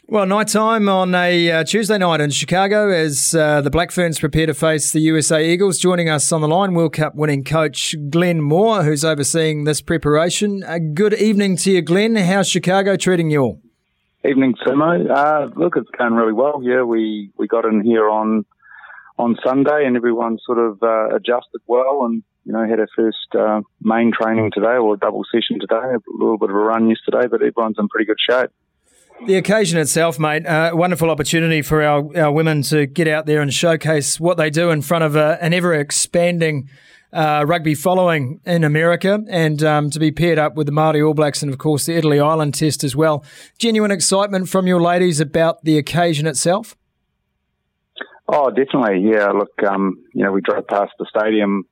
Well, 0.10 0.26
night 0.26 0.48
time 0.48 0.88
on 0.88 1.14
a 1.14 1.52
uh, 1.52 1.64
Tuesday 1.66 1.98
night 1.98 2.22
in 2.22 2.30
Chicago 2.30 2.90
as 2.90 3.36
uh, 3.36 3.60
the 3.60 3.70
Black 3.70 3.92
Ferns 3.92 4.18
prepare 4.18 4.46
to 4.46 4.54
face 4.54 4.94
the 4.94 5.02
USA 5.02 5.46
Eagles. 5.46 5.80
Joining 5.80 6.08
us 6.08 6.32
on 6.32 6.40
the 6.40 6.48
line, 6.48 6.74
World 6.76 6.94
Cup 6.94 7.16
winning 7.16 7.44
coach 7.44 7.94
Glenn 8.10 8.40
Moore, 8.40 8.84
who's 8.84 9.04
overseeing 9.04 9.66
this 9.66 9.82
preparation. 9.82 10.64
Uh, 10.64 10.80
good 10.94 11.14
evening 11.14 11.58
to 11.58 11.72
you, 11.74 11.82
Glenn. 11.82 12.16
How's 12.16 12.48
Chicago 12.48 12.96
treating 12.96 13.30
you 13.30 13.42
all? 13.42 13.62
Evening, 14.24 14.56
Timo. 14.66 15.12
Uh, 15.12 15.50
look, 15.58 15.76
it's 15.76 15.90
going 15.98 16.14
really 16.14 16.32
well. 16.32 16.62
Yeah, 16.64 16.84
we, 16.84 17.32
we 17.38 17.46
got 17.46 17.66
in 17.66 17.84
here 17.84 18.10
on 18.10 18.46
on 19.18 19.38
Sunday, 19.44 19.86
and 19.86 19.96
everyone 19.96 20.38
sort 20.46 20.60
of 20.60 20.82
uh, 20.82 21.16
adjusted 21.16 21.62
well, 21.68 22.06
and 22.06 22.24
you 22.46 22.54
know 22.54 22.68
had 22.68 22.80
our 22.80 22.88
first 22.96 23.36
uh, 23.38 23.62
main 23.82 24.12
training 24.12 24.52
today 24.54 24.78
or 24.78 24.94
a 24.94 24.98
double 24.98 25.24
session 25.32 25.60
today. 25.60 25.76
A 25.76 26.00
little 26.18 26.38
bit 26.38 26.50
of 26.50 26.56
a 26.56 26.60
run 26.60 26.90
yesterday, 26.90 27.28
but 27.30 27.42
everyone's 27.42 27.78
in 27.80 27.88
pretty 27.88 28.06
good 28.06 28.18
shape. 28.30 28.50
The 29.26 29.36
occasion 29.36 29.80
itself, 29.80 30.20
mate, 30.20 30.46
uh, 30.46 30.72
wonderful 30.74 31.10
opportunity 31.10 31.64
for 31.64 31.82
our, 31.82 32.06
our 32.16 32.32
women 32.32 32.62
to 32.64 32.86
get 32.86 33.08
out 33.08 33.26
there 33.26 33.42
and 33.42 33.52
showcase 33.52 34.20
what 34.20 34.38
they 34.38 34.52
do 34.52 34.70
in 34.70 34.84
front 34.84 35.04
of 35.04 35.16
a, 35.16 35.40
an 35.42 35.54
ever 35.54 35.74
expanding 35.74 36.70
uh, 37.12 37.44
rugby 37.48 37.74
following 37.74 38.40
in 38.46 38.64
America 38.64 39.20
and 39.28 39.64
um, 39.64 39.90
to 39.90 39.98
be 39.98 40.12
paired 40.12 40.38
up 40.38 40.54
with 40.54 40.68
the 40.68 40.72
Māori 40.72 41.06
All 41.06 41.16
Blacks 41.16 41.42
and, 41.42 41.52
of 41.52 41.58
course, 41.58 41.88
the 41.88 41.96
Italy 41.96 42.20
Ireland 42.20 42.54
test 42.54 42.84
as 42.84 42.96
well. 42.96 43.26
Genuine 43.58 43.90
excitement 43.90 44.50
from 44.50 44.68
your 44.68 44.80
ladies 44.80 45.20
about 45.20 45.64
the 45.64 45.80
occasion 45.80 46.28
itself? 46.28 46.77
Oh, 48.28 48.50
definitely. 48.50 49.10
Yeah, 49.10 49.28
look, 49.30 49.52
um, 49.68 50.04
you 50.14 50.24
know, 50.24 50.32
we 50.32 50.42
drove 50.42 50.68
past 50.68 50.92
the 51.00 51.06
stadium 51.10 51.64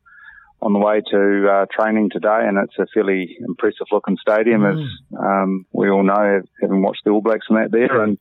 on 0.61 0.73
the 0.73 0.79
way 0.79 1.01
to 1.11 1.47
uh, 1.49 1.65
training 1.71 2.09
today, 2.11 2.39
and 2.47 2.57
it's 2.57 2.79
a 2.79 2.87
fairly 2.93 3.37
impressive 3.45 3.87
looking 3.91 4.17
stadium, 4.19 4.65
as 4.65 4.79
um, 5.19 5.65
we 5.73 5.89
all 5.89 6.03
know, 6.03 6.41
having 6.61 6.81
watched 6.81 7.01
the 7.03 7.11
All 7.11 7.21
Blacks 7.21 7.45
and 7.49 7.57
that 7.57 7.71
there. 7.71 8.01
And 8.01 8.17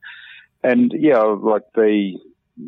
and 0.62 0.92
yeah, 0.94 1.20
like 1.20 1.62
the 1.74 2.18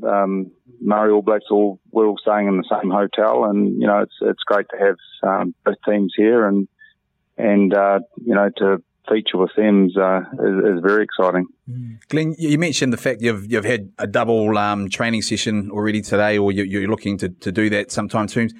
um, 0.02 0.52
Māori 0.84 1.12
All 1.12 1.22
Blacks, 1.22 1.46
all 1.50 1.80
we're 1.90 2.06
all 2.06 2.18
staying 2.18 2.46
in 2.46 2.58
the 2.58 2.80
same 2.80 2.90
hotel, 2.90 3.44
and 3.44 3.80
you 3.80 3.86
know, 3.86 3.98
it's 3.98 4.14
it's 4.20 4.42
great 4.44 4.66
to 4.70 4.78
have 4.78 4.96
um, 5.28 5.54
both 5.64 5.76
teams 5.88 6.14
here, 6.16 6.46
and 6.46 6.68
and 7.36 7.74
uh, 7.74 8.00
you 8.24 8.34
know, 8.34 8.50
to 8.58 8.82
feature 9.08 9.38
with 9.38 9.50
them 9.56 9.86
is, 9.86 9.96
uh, 9.96 10.20
is, 10.34 10.76
is 10.76 10.82
very 10.82 11.04
exciting. 11.04 11.46
Glenn, 12.08 12.34
you 12.38 12.58
mentioned 12.58 12.92
the 12.92 12.96
fact 12.96 13.20
you've 13.20 13.50
you've 13.50 13.64
had 13.64 13.92
a 13.98 14.06
double 14.06 14.56
um, 14.58 14.88
training 14.88 15.22
session 15.22 15.70
already 15.70 16.02
today, 16.02 16.38
or 16.38 16.52
you, 16.52 16.64
you're 16.64 16.88
looking 16.88 17.18
to, 17.18 17.28
to 17.28 17.52
do 17.52 17.70
that 17.70 17.90
sometime 17.90 18.28
soon. 18.28 18.50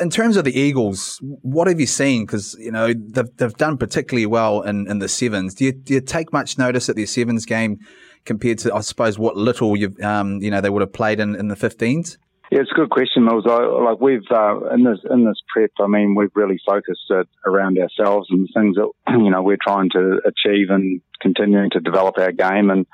In 0.00 0.08
terms 0.08 0.38
of 0.38 0.44
the 0.44 0.58
Eagles, 0.58 1.18
what 1.42 1.68
have 1.68 1.78
you 1.78 1.86
seen? 1.86 2.24
Because 2.24 2.56
you 2.58 2.70
know 2.70 2.92
they've, 2.94 3.36
they've 3.36 3.56
done 3.56 3.76
particularly 3.76 4.26
well 4.26 4.62
in, 4.62 4.88
in 4.90 4.98
the 4.98 5.08
sevens. 5.08 5.54
Do 5.54 5.66
you, 5.66 5.72
do 5.72 5.94
you 5.94 6.00
take 6.00 6.32
much 6.32 6.56
notice 6.56 6.88
at 6.88 6.96
their 6.96 7.06
sevens 7.06 7.44
game 7.44 7.78
compared 8.24 8.58
to, 8.60 8.74
I 8.74 8.80
suppose, 8.80 9.18
what 9.18 9.36
little 9.36 9.76
you 9.76 9.94
um, 10.02 10.40
you 10.40 10.50
know 10.50 10.60
they 10.60 10.70
would 10.70 10.82
have 10.82 10.92
played 10.92 11.20
in, 11.20 11.34
in 11.34 11.48
the 11.48 11.56
15s? 11.56 12.16
Yeah, 12.50 12.60
it's 12.60 12.70
a 12.70 12.74
good 12.74 12.90
question, 12.90 13.24
Mills. 13.24 13.44
I, 13.48 13.64
like 13.64 14.00
we've 14.00 14.30
uh, 14.30 14.68
in 14.74 14.84
this 14.84 14.98
in 15.10 15.24
this 15.24 15.40
prep, 15.52 15.70
I 15.80 15.86
mean, 15.86 16.14
we've 16.14 16.34
really 16.34 16.60
focused 16.66 17.10
it 17.10 17.28
around 17.46 17.78
ourselves 17.78 18.28
and 18.30 18.46
the 18.46 18.52
things 18.54 18.76
that 18.76 18.90
you 19.08 19.30
know 19.30 19.42
we're 19.42 19.56
trying 19.62 19.90
to 19.90 20.20
achieve 20.24 20.68
and 20.70 21.00
continuing 21.20 21.70
to 21.70 21.80
develop 21.80 22.18
our 22.18 22.32
game. 22.32 22.70
And 22.70 22.86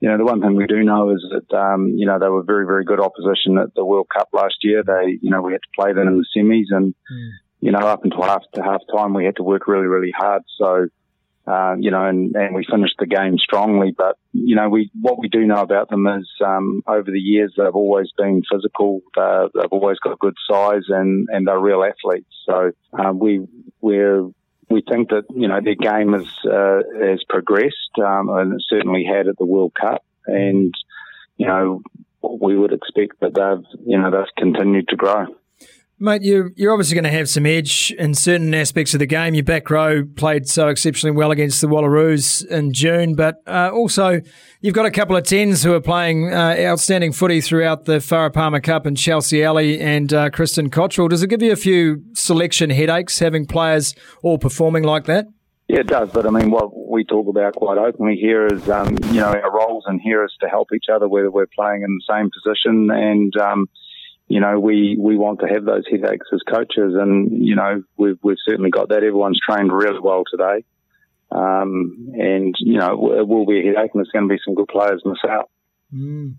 you 0.00 0.08
know, 0.08 0.18
the 0.18 0.24
one 0.24 0.40
thing 0.40 0.56
we 0.56 0.66
do 0.66 0.82
know 0.82 1.10
is 1.10 1.24
that, 1.30 1.56
um, 1.56 1.88
you 1.96 2.06
know, 2.06 2.18
they 2.18 2.28
were 2.28 2.42
very, 2.42 2.66
very 2.66 2.84
good 2.84 3.00
opposition 3.00 3.56
at 3.58 3.74
the 3.74 3.84
World 3.84 4.08
Cup 4.14 4.28
last 4.32 4.56
year. 4.62 4.82
They, 4.82 5.18
you 5.22 5.30
know, 5.30 5.40
we 5.40 5.52
had 5.52 5.62
to 5.62 5.68
play 5.74 5.92
them 5.94 6.06
in 6.06 6.18
the 6.18 6.26
semis 6.36 6.76
and, 6.76 6.94
mm. 6.94 7.30
you 7.60 7.72
know, 7.72 7.78
up 7.78 8.04
until 8.04 8.22
half 8.22 8.42
to 8.54 8.62
half 8.62 8.82
time, 8.94 9.14
we 9.14 9.24
had 9.24 9.36
to 9.36 9.42
work 9.42 9.66
really, 9.66 9.86
really 9.86 10.12
hard. 10.14 10.42
So, 10.58 10.88
uh, 11.46 11.76
you 11.78 11.90
know, 11.90 12.04
and, 12.04 12.34
and 12.34 12.54
we 12.54 12.66
finished 12.68 12.96
the 12.98 13.06
game 13.06 13.38
strongly. 13.38 13.94
But, 13.96 14.18
you 14.32 14.56
know, 14.56 14.68
we, 14.68 14.90
what 15.00 15.18
we 15.18 15.28
do 15.28 15.46
know 15.46 15.60
about 15.60 15.88
them 15.90 16.06
is, 16.06 16.28
um, 16.44 16.82
over 16.86 17.10
the 17.10 17.20
years, 17.20 17.54
they've 17.56 17.74
always 17.74 18.10
been 18.16 18.42
physical. 18.50 19.00
Uh, 19.16 19.48
they've 19.54 19.70
always 19.70 19.98
got 19.98 20.18
good 20.18 20.36
size 20.50 20.84
and, 20.88 21.28
and 21.30 21.46
they're 21.46 21.58
real 21.58 21.84
athletes. 21.84 22.34
So, 22.46 22.72
um, 22.98 23.18
we, 23.18 23.46
we're, 23.80 24.28
we 24.68 24.82
think 24.82 25.10
that 25.10 25.24
you 25.34 25.48
know 25.48 25.60
their 25.62 25.74
game 25.74 26.12
has 26.12 26.26
uh, 26.44 26.82
has 27.00 27.22
progressed 27.28 27.98
um, 28.04 28.28
and 28.30 28.54
it 28.54 28.62
certainly 28.68 29.04
had 29.04 29.28
at 29.28 29.38
the 29.38 29.46
World 29.46 29.72
Cup, 29.80 30.04
and 30.26 30.74
you 31.36 31.46
know 31.46 31.82
we 32.22 32.56
would 32.56 32.72
expect 32.72 33.20
that 33.20 33.34
they've 33.34 33.80
you 33.86 33.98
know 33.98 34.10
they've 34.10 34.34
continued 34.36 34.88
to 34.88 34.96
grow. 34.96 35.26
Mate, 35.98 36.22
you're, 36.22 36.50
you're 36.56 36.72
obviously 36.72 36.94
going 36.94 37.04
to 37.04 37.10
have 37.10 37.26
some 37.26 37.46
edge 37.46 37.90
in 37.98 38.12
certain 38.12 38.52
aspects 38.52 38.92
of 38.92 39.00
the 39.00 39.06
game. 39.06 39.32
Your 39.32 39.44
back 39.44 39.70
row 39.70 40.04
played 40.04 40.46
so 40.46 40.68
exceptionally 40.68 41.16
well 41.16 41.30
against 41.30 41.62
the 41.62 41.68
Wallaroos 41.68 42.46
in 42.48 42.74
June, 42.74 43.14
but 43.14 43.36
uh, 43.46 43.70
also 43.72 44.20
you've 44.60 44.74
got 44.74 44.84
a 44.84 44.90
couple 44.90 45.16
of 45.16 45.24
tens 45.24 45.62
who 45.62 45.72
are 45.72 45.80
playing 45.80 46.34
uh, 46.34 46.54
outstanding 46.58 47.12
footy 47.12 47.40
throughout 47.40 47.86
the 47.86 47.96
Farah 47.96 48.30
Palmer 48.30 48.60
Cup 48.60 48.84
and 48.84 48.94
Chelsea 48.94 49.42
Alley 49.42 49.80
and 49.80 50.12
uh, 50.12 50.28
Kristen 50.28 50.68
Cottrell. 50.68 51.08
Does 51.08 51.22
it 51.22 51.28
give 51.28 51.40
you 51.40 51.52
a 51.52 51.56
few 51.56 52.02
selection 52.12 52.68
headaches 52.68 53.18
having 53.18 53.46
players 53.46 53.94
all 54.22 54.36
performing 54.36 54.82
like 54.82 55.06
that? 55.06 55.28
Yeah, 55.68 55.80
it 55.80 55.86
does. 55.86 56.10
But 56.12 56.26
I 56.26 56.30
mean, 56.30 56.50
what 56.50 56.76
we 56.76 57.04
talk 57.04 57.26
about 57.26 57.54
quite 57.54 57.78
openly 57.78 58.16
here 58.16 58.46
is, 58.46 58.68
um, 58.68 58.98
you 59.06 59.20
know, 59.20 59.32
our 59.32 59.50
roles 59.50 59.84
in 59.88 59.98
here 59.98 60.22
is 60.26 60.32
to 60.42 60.48
help 60.48 60.68
each 60.74 60.86
other, 60.92 61.08
whether 61.08 61.30
we're 61.30 61.46
playing 61.46 61.84
in 61.84 61.98
the 61.98 62.14
same 62.14 62.30
position 62.30 62.90
and, 62.90 63.34
um, 63.38 63.66
you 64.28 64.40
know, 64.40 64.58
we, 64.58 64.96
we 64.98 65.16
want 65.16 65.40
to 65.40 65.46
have 65.46 65.64
those 65.64 65.84
headaches 65.90 66.26
as 66.32 66.40
coaches 66.42 66.94
and, 66.98 67.30
you 67.30 67.54
know, 67.54 67.82
we've, 67.96 68.18
we've 68.22 68.36
certainly 68.44 68.70
got 68.70 68.88
that. 68.88 69.04
Everyone's 69.04 69.40
trained 69.48 69.72
really 69.72 70.00
well 70.00 70.24
today. 70.28 70.64
Um, 71.30 72.10
and, 72.14 72.54
you 72.58 72.78
know, 72.78 73.18
it 73.18 73.26
will 73.26 73.46
be 73.46 73.60
a 73.60 73.62
headache 73.62 73.90
and 73.94 74.00
there's 74.00 74.10
going 74.12 74.28
to 74.28 74.34
be 74.34 74.40
some 74.44 74.54
good 74.54 74.68
players 74.68 75.02
miss 75.04 75.18
out. 75.28 75.50
Mm. 75.94 76.34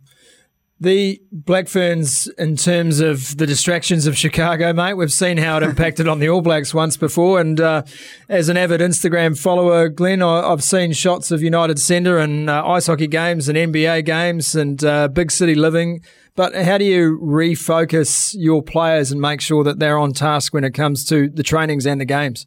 The 0.79 1.19
Black 1.31 1.67
Ferns, 1.67 2.27
in 2.37 2.55
terms 2.55 2.99
of 2.99 3.37
the 3.37 3.47
distractions 3.47 4.05
of 4.05 4.15
Chicago, 4.15 4.73
mate, 4.73 4.93
we've 4.93 5.11
seen 5.11 5.37
how 5.37 5.57
it 5.57 5.63
impacted 5.63 6.07
on 6.07 6.19
the 6.19 6.29
All 6.29 6.41
Blacks 6.41 6.71
once 6.71 6.97
before. 6.97 7.39
And 7.39 7.59
uh, 7.59 7.81
as 8.29 8.47
an 8.47 8.57
avid 8.57 8.79
Instagram 8.79 9.39
follower, 9.39 9.89
Glenn, 9.89 10.21
I, 10.21 10.47
have 10.47 10.63
seen 10.63 10.93
shots 10.93 11.31
of 11.31 11.41
United 11.41 11.79
Centre 11.79 12.19
and 12.19 12.47
uh, 12.47 12.63
ice 12.63 12.85
hockey 12.85 13.07
games 13.07 13.49
and 13.49 13.57
NBA 13.57 14.05
games 14.05 14.53
and 14.53 14.83
uh, 14.83 15.07
big 15.07 15.31
city 15.31 15.55
living. 15.55 16.03
But 16.35 16.53
how 16.53 16.77
do 16.77 16.85
you 16.85 17.17
refocus 17.23 18.35
your 18.37 18.61
players 18.61 19.11
and 19.11 19.19
make 19.19 19.41
sure 19.41 19.63
that 19.63 19.79
they're 19.79 19.97
on 19.97 20.13
task 20.13 20.53
when 20.53 20.63
it 20.63 20.75
comes 20.75 21.03
to 21.05 21.27
the 21.27 21.41
trainings 21.41 21.87
and 21.87 21.99
the 21.99 22.05
games? 22.05 22.45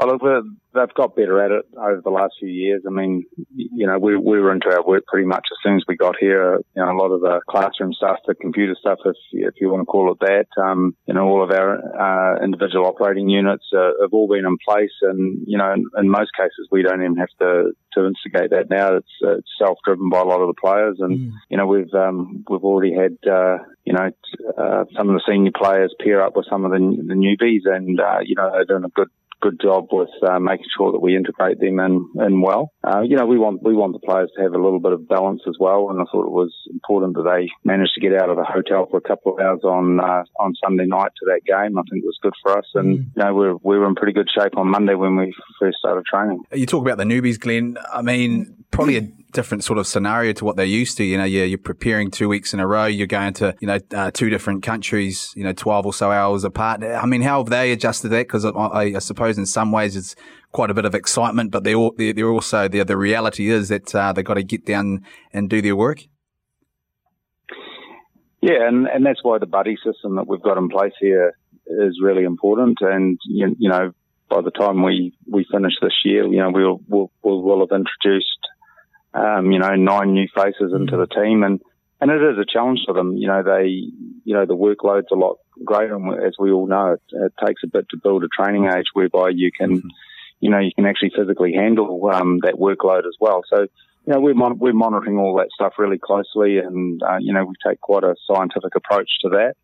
Oh, 0.00 0.06
look, 0.06 0.44
they've 0.74 0.94
got 0.94 1.16
better 1.16 1.42
at 1.44 1.50
it 1.50 1.66
over 1.76 2.00
the 2.02 2.10
last 2.10 2.34
few 2.38 2.48
years. 2.48 2.82
I 2.86 2.90
mean, 2.90 3.24
you 3.54 3.86
know, 3.86 3.98
we, 3.98 4.16
we 4.16 4.40
were 4.40 4.52
into 4.52 4.70
our 4.70 4.84
work 4.84 5.04
pretty 5.06 5.26
much 5.26 5.46
as 5.50 5.58
soon 5.62 5.76
as 5.76 5.84
we 5.86 5.96
got 5.96 6.16
here. 6.18 6.60
You 6.74 6.82
know, 6.82 6.90
a 6.90 6.96
lot 6.96 7.12
of 7.12 7.20
the 7.20 7.40
classroom 7.48 7.92
stuff, 7.92 8.18
the 8.26 8.34
computer 8.34 8.74
stuff, 8.78 8.98
if, 9.04 9.16
if 9.32 9.54
you 9.60 9.70
want 9.70 9.82
to 9.82 9.86
call 9.86 10.12
it 10.12 10.18
that, 10.20 10.46
um, 10.62 10.96
you 11.06 11.14
know, 11.14 11.26
all 11.26 11.44
of 11.44 11.50
our 11.50 11.76
uh, 11.76 12.42
individual 12.42 12.86
operating 12.86 13.28
units 13.28 13.64
uh, 13.76 13.90
have 14.00 14.12
all 14.12 14.28
been 14.28 14.46
in 14.46 14.56
place. 14.66 14.92
And, 15.02 15.44
you 15.46 15.58
know, 15.58 15.72
in, 15.72 15.84
in, 15.96 16.08
most 16.08 16.30
cases, 16.36 16.68
we 16.70 16.82
don't 16.82 17.02
even 17.02 17.16
have 17.16 17.28
to, 17.40 17.72
to 17.94 18.06
instigate 18.06 18.50
that 18.50 18.70
now. 18.70 18.96
It's, 18.96 19.12
uh, 19.24 19.38
it's 19.38 19.50
self-driven 19.58 20.08
by 20.08 20.20
a 20.20 20.24
lot 20.24 20.40
of 20.40 20.48
the 20.48 20.60
players. 20.60 20.96
And, 21.00 21.18
mm. 21.18 21.32
you 21.50 21.56
know, 21.58 21.66
we've, 21.66 21.92
um, 21.94 22.44
we've 22.48 22.64
already 22.64 22.94
had, 22.94 23.18
uh, 23.30 23.58
you 23.84 23.92
know, 23.92 24.10
uh, 24.56 24.84
some 24.96 25.10
of 25.10 25.14
the 25.14 25.22
senior 25.28 25.52
players 25.54 25.94
pair 26.02 26.22
up 26.22 26.36
with 26.36 26.46
some 26.48 26.64
of 26.64 26.70
the, 26.70 26.78
the 26.78 27.14
newbies 27.14 27.70
and, 27.70 28.00
uh, 28.00 28.20
you 28.24 28.36
know, 28.36 28.50
they're 28.52 28.64
doing 28.64 28.84
a 28.84 28.88
good 28.88 29.08
good 29.42 29.60
job 29.60 29.88
with 29.90 30.08
uh, 30.22 30.38
making 30.38 30.66
sure 30.76 30.92
that 30.92 31.02
we 31.02 31.16
integrate 31.16 31.58
them 31.60 31.80
in, 31.80 32.08
in 32.24 32.40
well. 32.40 32.72
Uh, 32.86 33.00
you 33.00 33.16
know, 33.16 33.26
we 33.26 33.38
want 33.38 33.62
we 33.62 33.74
want 33.74 33.92
the 33.92 33.98
players 33.98 34.30
to 34.36 34.42
have 34.42 34.52
a 34.52 34.62
little 34.62 34.80
bit 34.80 34.92
of 34.92 35.08
balance 35.08 35.42
as 35.48 35.56
well, 35.58 35.90
and 35.90 36.00
I 36.00 36.04
thought 36.10 36.26
it 36.26 36.32
was 36.32 36.54
important 36.70 37.16
that 37.16 37.24
they 37.24 37.50
managed 37.64 37.92
to 37.94 38.00
get 38.00 38.14
out 38.14 38.30
of 38.30 38.36
the 38.36 38.44
hotel 38.44 38.86
for 38.90 38.96
a 38.96 39.00
couple 39.00 39.34
of 39.34 39.40
hours 39.40 39.60
on 39.64 40.00
uh, 40.00 40.24
on 40.38 40.54
Sunday 40.64 40.86
night 40.86 41.10
to 41.18 41.26
that 41.26 41.42
game. 41.44 41.76
I 41.76 41.82
think 41.90 42.04
it 42.04 42.06
was 42.06 42.18
good 42.22 42.34
for 42.42 42.56
us, 42.56 42.66
and 42.74 42.98
mm. 42.98 43.04
you 43.16 43.22
know, 43.22 43.34
we 43.34 43.46
were, 43.48 43.56
we 43.62 43.78
were 43.78 43.88
in 43.88 43.94
pretty 43.96 44.12
good 44.12 44.28
shape 44.32 44.56
on 44.56 44.68
Monday 44.68 44.94
when 44.94 45.16
we 45.16 45.34
first 45.60 45.78
started 45.78 46.06
training. 46.06 46.42
You 46.52 46.66
talk 46.66 46.82
about 46.82 46.98
the 46.98 47.04
newbies, 47.04 47.38
Glenn. 47.38 47.76
I 47.92 48.02
mean, 48.02 48.64
probably 48.70 48.96
a 48.96 49.08
different 49.32 49.64
sort 49.64 49.78
of 49.78 49.86
scenario 49.86 50.32
to 50.34 50.44
what 50.44 50.56
they're 50.56 50.64
used 50.64 50.96
to. 50.98 51.04
You 51.04 51.18
know, 51.18 51.24
you're, 51.24 51.46
you're 51.46 51.58
preparing 51.58 52.10
two 52.10 52.28
weeks 52.28 52.54
in 52.54 52.60
a 52.60 52.66
row. 52.66 52.86
You're 52.86 53.06
going 53.06 53.32
to, 53.34 53.54
you 53.60 53.66
know, 53.66 53.78
uh, 53.94 54.10
two 54.10 54.30
different 54.30 54.62
countries, 54.62 55.32
you 55.34 55.44
know, 55.44 55.52
12 55.52 55.86
or 55.86 55.92
so 55.92 56.10
hours 56.10 56.44
apart. 56.44 56.84
I 56.84 57.06
mean, 57.06 57.22
how 57.22 57.40
have 57.42 57.50
they 57.50 57.72
adjusted 57.72 58.10
that? 58.10 58.28
Because 58.28 58.44
I, 58.44 58.50
I, 58.50 58.98
suppose 58.98 59.38
in 59.38 59.46
some 59.46 59.72
ways 59.72 59.96
it's 59.96 60.14
quite 60.52 60.70
a 60.70 60.74
bit 60.74 60.84
of 60.84 60.94
excitement, 60.94 61.50
but 61.50 61.64
they're, 61.64 61.74
all, 61.74 61.94
they're, 61.96 62.12
they're 62.12 62.30
also, 62.30 62.68
the, 62.68 62.84
the 62.84 62.96
reality 62.96 63.50
is 63.50 63.68
that 63.68 63.94
uh, 63.94 64.12
they've 64.12 64.24
got 64.24 64.34
to 64.34 64.42
get 64.42 64.66
down 64.66 65.04
and 65.32 65.48
do 65.48 65.60
their 65.62 65.76
work. 65.76 66.04
Yeah, 68.40 68.66
and, 68.68 68.86
and 68.86 69.06
that's 69.06 69.22
why 69.22 69.38
the 69.38 69.46
buddy 69.46 69.76
system 69.76 70.16
that 70.16 70.26
we've 70.26 70.42
got 70.42 70.58
in 70.58 70.68
place 70.68 70.94
here 71.00 71.34
is 71.66 71.98
really 72.02 72.24
important. 72.24 72.78
And, 72.80 73.18
you, 73.24 73.54
you 73.58 73.70
know, 73.70 73.92
by 74.28 74.40
the 74.42 74.50
time 74.50 74.82
we, 74.82 75.16
we 75.30 75.46
finish 75.50 75.74
this 75.80 75.94
year, 76.04 76.26
you 76.26 76.38
know, 76.38 76.50
we'll, 76.50 76.80
we'll, 76.88 77.42
we'll 77.42 77.60
have 77.60 77.68
introduced 77.70 78.26
um, 79.14 79.50
you 79.52 79.58
know, 79.58 79.74
nine 79.74 80.12
new 80.12 80.26
faces 80.34 80.72
into 80.74 80.96
the 80.96 81.06
team 81.06 81.42
and, 81.42 81.60
and 82.00 82.10
it 82.10 82.22
is 82.22 82.38
a 82.38 82.50
challenge 82.50 82.80
for 82.86 82.94
them. 82.94 83.16
You 83.16 83.28
know, 83.28 83.42
they, 83.42 83.66
you 84.24 84.34
know, 84.34 84.46
the 84.46 84.56
workload's 84.56 85.12
a 85.12 85.16
lot 85.16 85.38
greater 85.64 85.94
and 85.94 86.24
as 86.24 86.34
we 86.38 86.50
all 86.50 86.66
know, 86.66 86.94
it, 86.94 87.02
it 87.12 87.32
takes 87.44 87.62
a 87.64 87.68
bit 87.68 87.86
to 87.90 87.96
build 87.96 88.24
a 88.24 88.28
training 88.28 88.66
age 88.66 88.86
whereby 88.94 89.30
you 89.34 89.50
can, 89.56 89.78
mm-hmm. 89.78 89.88
you 90.40 90.50
know, 90.50 90.58
you 90.58 90.72
can 90.74 90.86
actually 90.86 91.12
physically 91.16 91.52
handle, 91.52 92.10
um, 92.12 92.40
that 92.42 92.54
workload 92.54 93.06
as 93.06 93.16
well. 93.20 93.42
So, 93.48 93.62
you 94.06 94.12
know, 94.12 94.20
we're, 94.20 94.34
mon- 94.34 94.58
we're 94.58 94.72
monitoring 94.72 95.18
all 95.18 95.36
that 95.36 95.50
stuff 95.54 95.74
really 95.78 95.98
closely 95.98 96.58
and, 96.58 97.02
uh, 97.02 97.18
you 97.20 97.32
know, 97.32 97.44
we 97.44 97.54
take 97.66 97.80
quite 97.80 98.04
a 98.04 98.16
scientific 98.26 98.74
approach 98.74 99.10
to 99.22 99.28
that. 99.30 99.54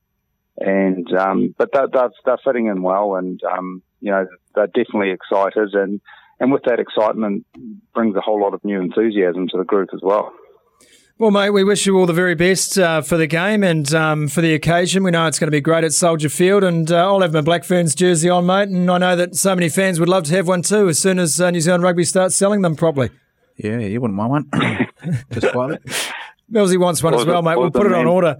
And, 0.60 1.12
um, 1.16 1.54
but 1.56 1.70
they're, 1.72 1.88
they're, 1.92 2.10
they're 2.24 2.38
fitting 2.44 2.66
in 2.66 2.82
well 2.82 3.16
and, 3.16 3.40
um, 3.44 3.82
you 4.00 4.10
know, 4.10 4.26
they're 4.54 4.66
definitely 4.66 5.10
excited 5.10 5.74
and, 5.74 6.00
and 6.40 6.52
with 6.52 6.62
that 6.64 6.78
excitement 6.80 7.46
brings 7.94 8.16
a 8.16 8.20
whole 8.20 8.40
lot 8.40 8.54
of 8.54 8.64
new 8.64 8.80
enthusiasm 8.80 9.48
to 9.48 9.58
the 9.58 9.64
group 9.64 9.90
as 9.92 10.00
well. 10.02 10.32
Well, 11.20 11.32
mate, 11.32 11.50
we 11.50 11.64
wish 11.64 11.84
you 11.84 11.98
all 11.98 12.06
the 12.06 12.12
very 12.12 12.36
best 12.36 12.78
uh, 12.78 13.02
for 13.02 13.16
the 13.16 13.26
game 13.26 13.64
and 13.64 13.92
um, 13.92 14.28
for 14.28 14.40
the 14.40 14.54
occasion. 14.54 15.02
We 15.02 15.10
know 15.10 15.26
it's 15.26 15.40
going 15.40 15.48
to 15.48 15.50
be 15.50 15.60
great 15.60 15.82
at 15.82 15.92
Soldier 15.92 16.28
Field, 16.28 16.62
and 16.62 16.92
uh, 16.92 17.06
I'll 17.08 17.22
have 17.22 17.32
my 17.32 17.40
Black 17.40 17.64
Ferns 17.64 17.96
jersey 17.96 18.30
on, 18.30 18.46
mate. 18.46 18.68
And 18.68 18.88
I 18.88 18.98
know 18.98 19.16
that 19.16 19.34
so 19.34 19.52
many 19.56 19.68
fans 19.68 19.98
would 19.98 20.08
love 20.08 20.22
to 20.24 20.36
have 20.36 20.46
one 20.46 20.62
too 20.62 20.88
as 20.88 21.00
soon 21.00 21.18
as 21.18 21.40
uh, 21.40 21.50
New 21.50 21.60
Zealand 21.60 21.82
Rugby 21.82 22.04
starts 22.04 22.36
selling 22.36 22.62
them 22.62 22.76
properly. 22.76 23.10
Yeah, 23.56 23.78
you 23.78 24.00
wouldn't 24.00 24.16
mind 24.16 24.30
one. 24.30 24.88
Just 25.32 25.52
quietly. 25.52 25.78
Millsy 26.52 26.78
wants 26.78 27.02
one 27.02 27.14
as 27.14 27.26
well, 27.26 27.42
mate. 27.42 27.58
We'll 27.58 27.72
put 27.72 27.86
it 27.86 27.92
on 27.92 28.06
order. 28.06 28.36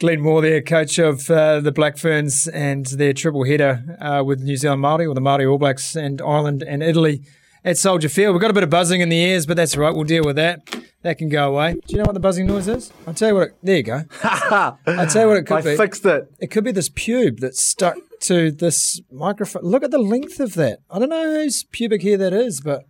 Glenn 0.00 0.20
Moore 0.20 0.42
there, 0.42 0.60
coach 0.60 0.98
of 0.98 1.30
uh, 1.30 1.60
the 1.60 1.70
Black 1.70 1.96
Ferns 1.96 2.48
and 2.48 2.84
their 2.86 3.12
triple 3.12 3.44
header 3.44 3.96
uh, 4.00 4.24
with 4.24 4.40
New 4.40 4.56
Zealand 4.56 4.82
Māori 4.82 5.08
or 5.08 5.14
the 5.14 5.20
Māori 5.20 5.50
All 5.50 5.58
Blacks 5.58 5.94
and 5.94 6.20
Ireland 6.20 6.64
and 6.66 6.82
Italy 6.82 7.22
at 7.64 7.78
Soldier 7.78 8.08
Field. 8.08 8.34
We've 8.34 8.40
got 8.40 8.50
a 8.50 8.54
bit 8.54 8.64
of 8.64 8.70
buzzing 8.70 9.00
in 9.00 9.08
the 9.08 9.18
ears, 9.18 9.46
but 9.46 9.56
that's 9.56 9.76
right. 9.76 9.94
We'll 9.94 10.04
deal 10.04 10.24
with 10.24 10.36
that. 10.36 10.60
That 11.02 11.18
can 11.18 11.28
go 11.28 11.48
away. 11.48 11.74
Do 11.74 11.80
you 11.88 11.98
know 11.98 12.04
what 12.04 12.14
the 12.14 12.20
buzzing 12.20 12.46
noise 12.46 12.66
is? 12.66 12.92
I'll 13.06 13.14
tell 13.14 13.28
you 13.28 13.34
what. 13.34 13.42
It, 13.48 13.56
there 13.62 13.76
you 13.76 13.82
go. 13.82 14.02
I'll 14.24 15.06
tell 15.06 15.22
you 15.22 15.28
what 15.28 15.36
it 15.36 15.46
could 15.46 15.58
I 15.58 15.62
be. 15.62 15.72
I 15.74 15.76
fixed 15.76 16.04
it. 16.06 16.32
It 16.40 16.48
could 16.48 16.64
be 16.64 16.72
this 16.72 16.88
pube 16.88 17.40
that's 17.40 17.62
stuck 17.62 17.96
to 18.22 18.50
this 18.50 19.00
microphone. 19.12 19.62
Look 19.62 19.84
at 19.84 19.90
the 19.90 19.98
length 19.98 20.40
of 20.40 20.54
that. 20.54 20.80
I 20.90 20.98
don't 20.98 21.10
know 21.10 21.42
whose 21.42 21.64
pubic 21.64 22.02
hair 22.02 22.16
that 22.18 22.32
is, 22.32 22.60
but 22.60 22.84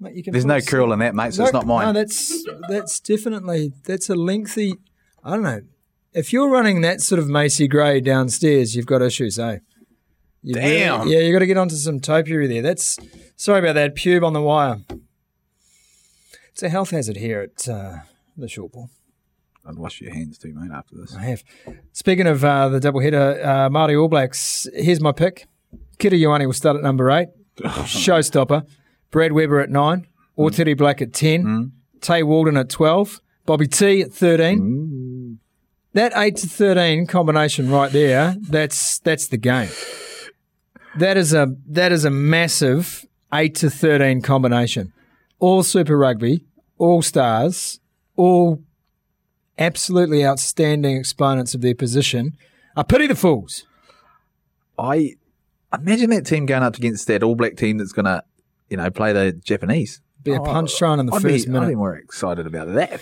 mate, 0.00 0.26
There's 0.26 0.44
no 0.46 0.60
curl 0.60 0.92
in 0.92 0.98
that, 0.98 1.14
mate. 1.14 1.34
So 1.34 1.42
no, 1.42 1.44
it's 1.44 1.52
not 1.52 1.66
mine. 1.66 1.86
No, 1.86 1.92
that's 1.92 2.44
that's 2.68 2.98
definitely 3.00 3.72
that's 3.84 4.08
a 4.08 4.16
lengthy. 4.16 4.74
I 5.22 5.30
don't 5.30 5.42
know 5.42 5.60
if 6.12 6.32
you're 6.32 6.48
running 6.48 6.80
that 6.80 7.00
sort 7.00 7.18
of 7.18 7.28
Macy 7.28 7.68
Gray 7.68 8.00
downstairs, 8.00 8.74
you've 8.74 8.86
got 8.86 9.02
issues, 9.02 9.38
eh? 9.38 9.58
You've 10.42 10.56
Damn. 10.56 11.00
Really, 11.00 11.14
yeah, 11.14 11.20
you 11.20 11.32
got 11.32 11.40
to 11.40 11.46
get 11.46 11.58
onto 11.58 11.76
some 11.76 12.00
topiary 12.00 12.46
there. 12.46 12.62
That's 12.62 12.98
sorry 13.36 13.60
about 13.60 13.74
that 13.74 13.94
pube 13.94 14.24
on 14.24 14.32
the 14.32 14.40
wire. 14.40 14.78
It's 16.50 16.62
a 16.62 16.68
health 16.68 16.90
hazard 16.90 17.16
here 17.16 17.42
at 17.42 17.68
uh, 17.68 17.98
the 18.36 18.48
short 18.48 18.72
ball. 18.72 18.90
I'd 19.66 19.76
wash 19.76 20.00
your 20.00 20.12
hands 20.12 20.38
too, 20.38 20.54
mate, 20.54 20.74
after 20.74 20.96
this. 20.96 21.14
I 21.14 21.22
have. 21.22 21.44
Speaking 21.92 22.26
of 22.26 22.42
uh, 22.42 22.70
the 22.70 22.80
double 22.80 23.00
header, 23.00 23.38
uh, 23.42 23.68
Māori 23.68 24.00
All 24.00 24.08
Blacks, 24.08 24.66
here's 24.74 25.00
my 25.00 25.12
pick. 25.12 25.46
Kira 25.98 26.18
Ioane 26.18 26.46
will 26.46 26.54
start 26.54 26.76
at 26.76 26.82
number 26.82 27.10
eight. 27.10 27.28
Showstopper. 27.60 28.66
Brad 29.10 29.32
Weber 29.32 29.60
at 29.60 29.68
nine. 29.68 30.06
Otere 30.38 30.76
Black 30.76 31.02
at 31.02 31.12
10. 31.12 31.44
Mm. 31.44 31.70
Tei 32.00 32.22
Walden 32.22 32.56
at 32.56 32.70
12. 32.70 33.20
Bobby 33.44 33.66
T 33.66 34.00
at 34.00 34.12
13. 34.12 34.60
Mm 34.60 34.99
that 35.92 36.12
eight 36.16 36.36
to 36.36 36.46
thirteen 36.46 37.06
combination 37.06 37.70
right 37.70 37.90
there, 37.90 38.36
that's 38.40 38.98
that's 39.00 39.28
the 39.28 39.36
game. 39.36 39.70
That 40.98 41.16
is 41.16 41.32
a 41.32 41.54
that 41.68 41.92
is 41.92 42.04
a 42.04 42.10
massive 42.10 43.06
eight 43.32 43.54
to 43.56 43.70
thirteen 43.70 44.22
combination. 44.22 44.92
all 45.40 45.62
Super 45.62 45.98
Rugby, 45.98 46.44
all 46.78 47.02
stars, 47.02 47.80
all 48.14 48.62
absolutely 49.58 50.24
outstanding 50.24 50.96
exponents 50.96 51.54
of 51.54 51.62
their 51.62 51.74
position. 51.74 52.36
I 52.76 52.84
pity 52.84 53.08
the 53.08 53.16
fools. 53.16 53.64
I 54.78 55.16
imagine 55.72 56.10
that 56.10 56.26
team 56.26 56.46
going 56.46 56.62
up 56.62 56.76
against 56.76 57.06
that 57.08 57.22
All 57.22 57.34
Black 57.34 57.56
team 57.56 57.78
that's 57.78 57.92
going 57.92 58.06
to, 58.06 58.22
you 58.68 58.76
know, 58.76 58.90
play 58.90 59.12
the 59.12 59.32
Japanese. 59.32 60.00
Be 60.22 60.32
a 60.32 60.40
oh, 60.40 60.44
punch 60.44 60.76
thrown 60.78 61.00
in 61.00 61.06
the 61.06 61.12
I'd 61.12 61.22
first 61.22 61.46
be, 61.46 61.52
minute. 61.52 61.66
I'd 61.66 61.70
be 61.70 61.74
more 61.74 61.96
excited 61.96 62.46
about 62.46 62.72
that. 62.74 63.00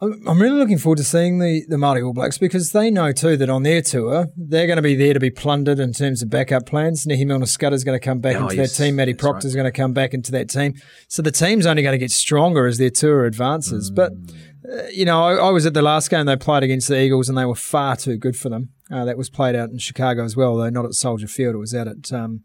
I'm 0.00 0.26
I'm 0.28 0.42
really 0.42 0.58
looking 0.58 0.78
forward 0.78 0.96
to 0.98 1.04
seeing 1.04 1.38
the, 1.38 1.64
the 1.68 1.76
Māori 1.76 2.04
All 2.04 2.12
Blacks 2.12 2.36
because 2.36 2.72
they 2.72 2.90
know 2.90 3.12
too 3.12 3.36
that 3.36 3.48
on 3.48 3.62
their 3.62 3.80
tour, 3.80 4.26
they're 4.36 4.66
going 4.66 4.76
to 4.76 4.82
be 4.82 4.94
there 4.96 5.14
to 5.14 5.20
be 5.20 5.30
plundered 5.30 5.78
in 5.78 5.92
terms 5.92 6.20
of 6.22 6.28
backup 6.30 6.66
plans. 6.66 7.06
Nehe 7.06 7.24
Milner 7.26 7.46
Skudder's 7.46 7.84
going 7.84 7.98
to 7.98 8.04
come 8.04 8.18
back 8.18 8.36
Oh, 8.36 8.44
into 8.44 8.56
yes, 8.56 8.76
that 8.76 8.84
team. 8.84 8.96
Matty 8.96 9.12
that's 9.12 9.22
Proctor's 9.22 9.54
going 9.54 9.64
to 9.64 9.72
come 9.72 9.92
back 9.92 10.12
into 10.12 10.32
that 10.32 10.50
team. 10.50 10.74
So 11.08 11.22
the 11.22 11.30
team's 11.30 11.64
only 11.64 11.82
going 11.82 11.94
to 11.94 11.98
get 11.98 12.10
stronger 12.10 12.66
as 12.66 12.78
their 12.78 12.90
tour 12.90 13.24
advances. 13.24 13.90
But, 13.90 14.12
Mm. 14.12 14.34
uh, 14.68 14.86
you 14.92 15.04
know, 15.04 15.22
I, 15.22 15.34
I 15.34 15.50
was 15.50 15.64
at 15.64 15.74
the 15.74 15.82
last 15.82 16.10
game 16.10 16.26
they 16.26 16.36
played 16.36 16.62
against 16.64 16.88
the 16.88 17.00
Eagles 17.00 17.28
and 17.28 17.38
they 17.38 17.44
were 17.46 17.54
far 17.54 17.96
too 17.96 18.16
good 18.16 18.36
for 18.36 18.48
them. 18.48 18.70
Uh, 18.90 19.04
that 19.04 19.16
was 19.16 19.30
played 19.30 19.54
out 19.56 19.70
in 19.70 19.78
Chicago 19.78 20.24
as 20.24 20.36
well, 20.36 20.56
though 20.56 20.70
not 20.70 20.84
at 20.84 20.94
Soldier 20.94 21.26
Field. 21.28 21.54
It 21.54 21.58
was 21.58 21.74
out 21.74 21.86
at 21.88 22.12
um, 22.12 22.40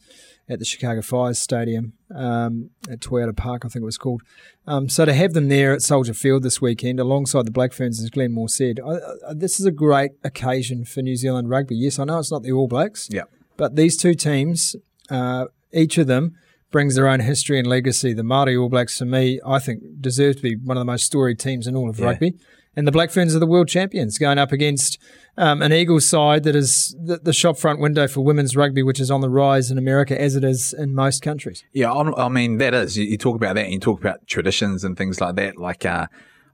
at 0.49 0.57
the 0.59 0.65
Chicago 0.65 1.01
Fires 1.01 1.37
Stadium 1.37 1.93
um, 2.13 2.71
at 2.89 2.99
Toyota 2.99 3.35
Park, 3.35 3.63
I 3.65 3.67
think 3.69 3.83
it 3.83 3.85
was 3.85 3.97
called. 3.99 4.23
Um, 4.65 4.89
so 4.89 5.05
to 5.05 5.13
have 5.13 5.33
them 5.33 5.47
there 5.47 5.73
at 5.73 5.81
Soldier 5.81 6.13
Field 6.13 6.41
this 6.43 6.59
weekend, 6.61 6.99
alongside 6.99 7.45
the 7.45 7.51
Black 7.51 7.71
Ferns, 7.71 8.01
as 8.01 8.09
Glenn 8.09 8.31
Moore 8.33 8.49
said, 8.49 8.79
I, 8.85 8.93
I, 9.29 9.33
this 9.35 9.59
is 9.59 9.65
a 9.65 9.71
great 9.71 10.11
occasion 10.23 10.85
for 10.85 11.01
New 11.01 11.15
Zealand 11.15 11.49
rugby. 11.49 11.75
Yes, 11.75 11.99
I 11.99 12.03
know 12.05 12.19
it's 12.19 12.31
not 12.31 12.43
the 12.43 12.51
All 12.51 12.67
Blacks, 12.67 13.07
Yeah. 13.11 13.23
but 13.57 13.75
these 13.75 13.95
two 13.95 14.15
teams, 14.15 14.75
uh, 15.09 15.45
each 15.71 15.97
of 15.99 16.07
them 16.07 16.35
brings 16.71 16.95
their 16.95 17.07
own 17.07 17.19
history 17.19 17.57
and 17.59 17.67
legacy. 17.67 18.13
The 18.13 18.21
Māori 18.23 18.59
All 18.59 18.69
Blacks, 18.69 18.97
for 18.97 19.05
me, 19.05 19.39
I 19.45 19.59
think 19.59 19.81
deserve 20.01 20.37
to 20.37 20.41
be 20.41 20.55
one 20.55 20.77
of 20.77 20.81
the 20.81 20.85
most 20.85 21.05
storied 21.05 21.39
teams 21.39 21.67
in 21.67 21.75
all 21.75 21.89
of 21.89 21.99
Yeah. 21.99 22.05
rugby. 22.07 22.35
And 22.79 22.87
the 22.87 22.93
Black 22.93 23.11
Ferns 23.11 23.35
are 23.35 23.39
the 23.39 23.45
world 23.45 23.67
champions, 23.67 24.17
going 24.17 24.37
up 24.37 24.53
against 24.53 24.97
um, 25.35 25.61
an 25.61 25.73
Eagles 25.73 26.07
side 26.07 26.43
that 26.43 26.55
is 26.55 26.95
the, 26.97 27.17
the 27.17 27.33
shop 27.33 27.57
front 27.57 27.81
window 27.81 28.07
for 28.07 28.21
women's 28.21 28.55
rugby, 28.55 28.83
which 28.83 29.01
is 29.01 29.11
on 29.11 29.19
the 29.19 29.29
rise 29.29 29.69
in 29.69 29.77
America 29.77 30.19
as 30.19 30.37
it 30.37 30.45
is 30.45 30.71
in 30.71 30.95
most 30.95 31.21
countries. 31.21 31.65
Yeah, 31.73 31.91
I'm, 31.91 32.15
I 32.15 32.29
mean 32.29 32.57
that 32.59 32.73
is. 32.73 32.97
You, 32.97 33.03
you 33.03 33.17
talk 33.17 33.35
about 33.35 33.55
that, 33.55 33.65
and 33.65 33.73
you 33.73 33.81
talk 33.81 33.99
about 33.99 34.25
traditions 34.27 34.85
and 34.85 34.97
things 34.97 35.19
like 35.19 35.35
that. 35.35 35.57
Like, 35.57 35.85
uh, 35.85 36.07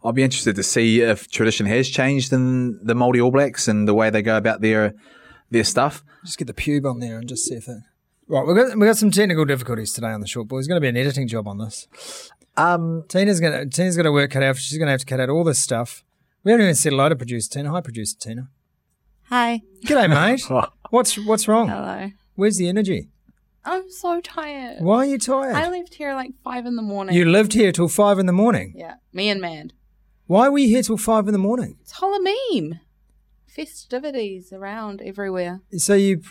I'll 0.03 0.13
be 0.13 0.23
interested 0.23 0.55
to 0.55 0.63
see 0.63 1.01
if 1.01 1.29
tradition 1.29 1.67
has 1.67 1.87
changed 1.89 2.33
in 2.33 2.83
the 2.83 2.95
Māori 2.95 3.23
All 3.23 3.29
Blacks 3.29 3.67
and 3.67 3.87
the 3.87 3.93
way 3.93 4.09
they 4.09 4.23
go 4.23 4.35
about 4.35 4.61
their 4.61 4.95
their 5.51 5.63
stuff. 5.63 6.03
Just 6.23 6.39
get 6.39 6.47
the 6.47 6.55
pube 6.55 6.89
on 6.89 7.01
there 7.01 7.19
and 7.19 7.29
just 7.29 7.45
see 7.45 7.53
if 7.53 7.67
it. 7.67 7.77
Right, 8.27 8.47
we've 8.47 8.55
got, 8.55 8.75
we've 8.75 8.87
got 8.87 8.97
some 8.97 9.11
technical 9.11 9.45
difficulties 9.45 9.93
today 9.93 10.07
on 10.07 10.21
the 10.21 10.27
short 10.27 10.47
ball. 10.47 10.57
There's 10.57 10.67
going 10.67 10.77
to 10.77 10.81
be 10.81 10.89
an 10.89 10.97
editing 10.97 11.27
job 11.27 11.47
on 11.47 11.59
this. 11.59 11.87
Um, 12.57 13.03
Tina's 13.09 13.39
going 13.39 13.53
to 13.53 13.65
Tina's 13.67 13.95
going 13.95 14.05
to 14.05 14.11
work 14.11 14.31
cut 14.31 14.41
out. 14.41 14.57
She's 14.57 14.79
going 14.79 14.87
to 14.87 14.91
have 14.91 15.01
to 15.01 15.05
cut 15.05 15.19
out 15.19 15.29
all 15.29 15.43
this 15.43 15.59
stuff. 15.59 16.03
We 16.45 16.51
haven't 16.51 16.65
even 16.65 16.75
said 16.75 16.91
hello 16.91 17.09
to 17.09 17.15
producer 17.15 17.49
Tina. 17.49 17.71
Hi, 17.71 17.81
producer 17.81 18.15
Tina. 18.19 18.49
Hi. 19.29 19.61
G'day, 19.83 20.07
mate. 20.09 20.43
Oh. 20.51 20.67
what's 20.91 21.17
what's 21.25 21.47
wrong? 21.47 21.67
Hello. 21.69 22.11
Where's 22.35 22.57
the 22.57 22.67
energy? 22.69 23.09
I'm 23.63 23.89
so 23.89 24.21
tired. 24.21 24.83
Why 24.83 24.97
are 24.97 25.05
you 25.05 25.17
tired? 25.17 25.55
I 25.55 25.67
lived 25.71 25.95
here 25.95 26.13
like 26.13 26.33
five 26.43 26.67
in 26.67 26.75
the 26.75 26.83
morning. 26.83 27.15
You 27.15 27.25
lived 27.25 27.53
here 27.53 27.71
till 27.71 27.87
five 27.87 28.19
in 28.19 28.27
the 28.27 28.31
morning. 28.43 28.73
Yeah, 28.77 28.97
me 29.11 29.29
and 29.29 29.41
Mad. 29.41 29.73
Why 30.27 30.47
were 30.49 30.59
you 30.59 30.67
here 30.67 30.83
till 30.83 30.97
five 30.97 31.25
in 31.27 31.33
the 31.33 31.39
morning? 31.39 31.77
It's 31.81 31.99
Halloween. 31.99 32.79
Festivities 33.47 34.53
around 34.53 35.01
everywhere. 35.01 35.61
So 35.77 35.95
you 35.95 36.21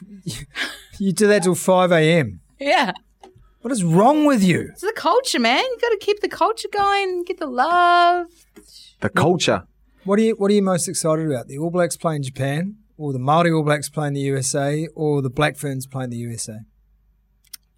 you 0.99 1.13
did 1.13 1.27
that 1.31 1.43
till 1.43 1.57
five 1.57 1.91
a.m. 1.91 2.41
Yeah. 2.61 2.93
What 3.63 3.73
is 3.73 3.83
wrong 3.83 4.27
with 4.27 4.45
you? 4.45 4.69
It's 4.73 4.83
the 4.83 4.93
culture, 4.95 5.41
man. 5.41 5.65
You 5.65 5.79
got 5.81 5.89
to 5.89 5.99
keep 6.01 6.21
the 6.21 6.29
culture 6.29 6.69
going, 6.71 7.25
get 7.25 7.39
the 7.39 7.47
love. 7.47 8.27
the 9.01 9.09
culture. 9.09 9.65
What 10.05 10.19
are 10.19 10.23
you 10.23 10.35
What 10.35 10.51
are 10.51 10.55
you 10.55 10.63
most 10.63 10.87
excited 10.87 11.27
about? 11.27 11.49
The 11.49 11.59
All 11.59 11.71
Blacks 11.71 11.97
playing 11.97 12.25
Japan, 12.25 12.77
or 12.99 13.13
the 13.13 13.19
Maori 13.19 13.51
All 13.51 13.63
Blacks 13.63 13.89
playing 13.89 14.13
the 14.13 14.21
USA, 14.21 14.87
or 14.95 15.23
the 15.23 15.31
Black 15.31 15.57
Ferns 15.57 15.87
playing 15.87 16.11
the 16.11 16.19
USA? 16.19 16.61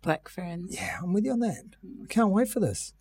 Black 0.03 0.29
ferns. 0.29 0.75
Yeah, 0.75 0.99
I'm 1.03 1.13
with 1.13 1.25
you 1.25 1.33
on 1.33 1.41
that. 1.41 1.65
I 2.03 2.07
can't 2.09 2.31
wait 2.31 2.49
for 2.49 2.61
this. 2.61 2.95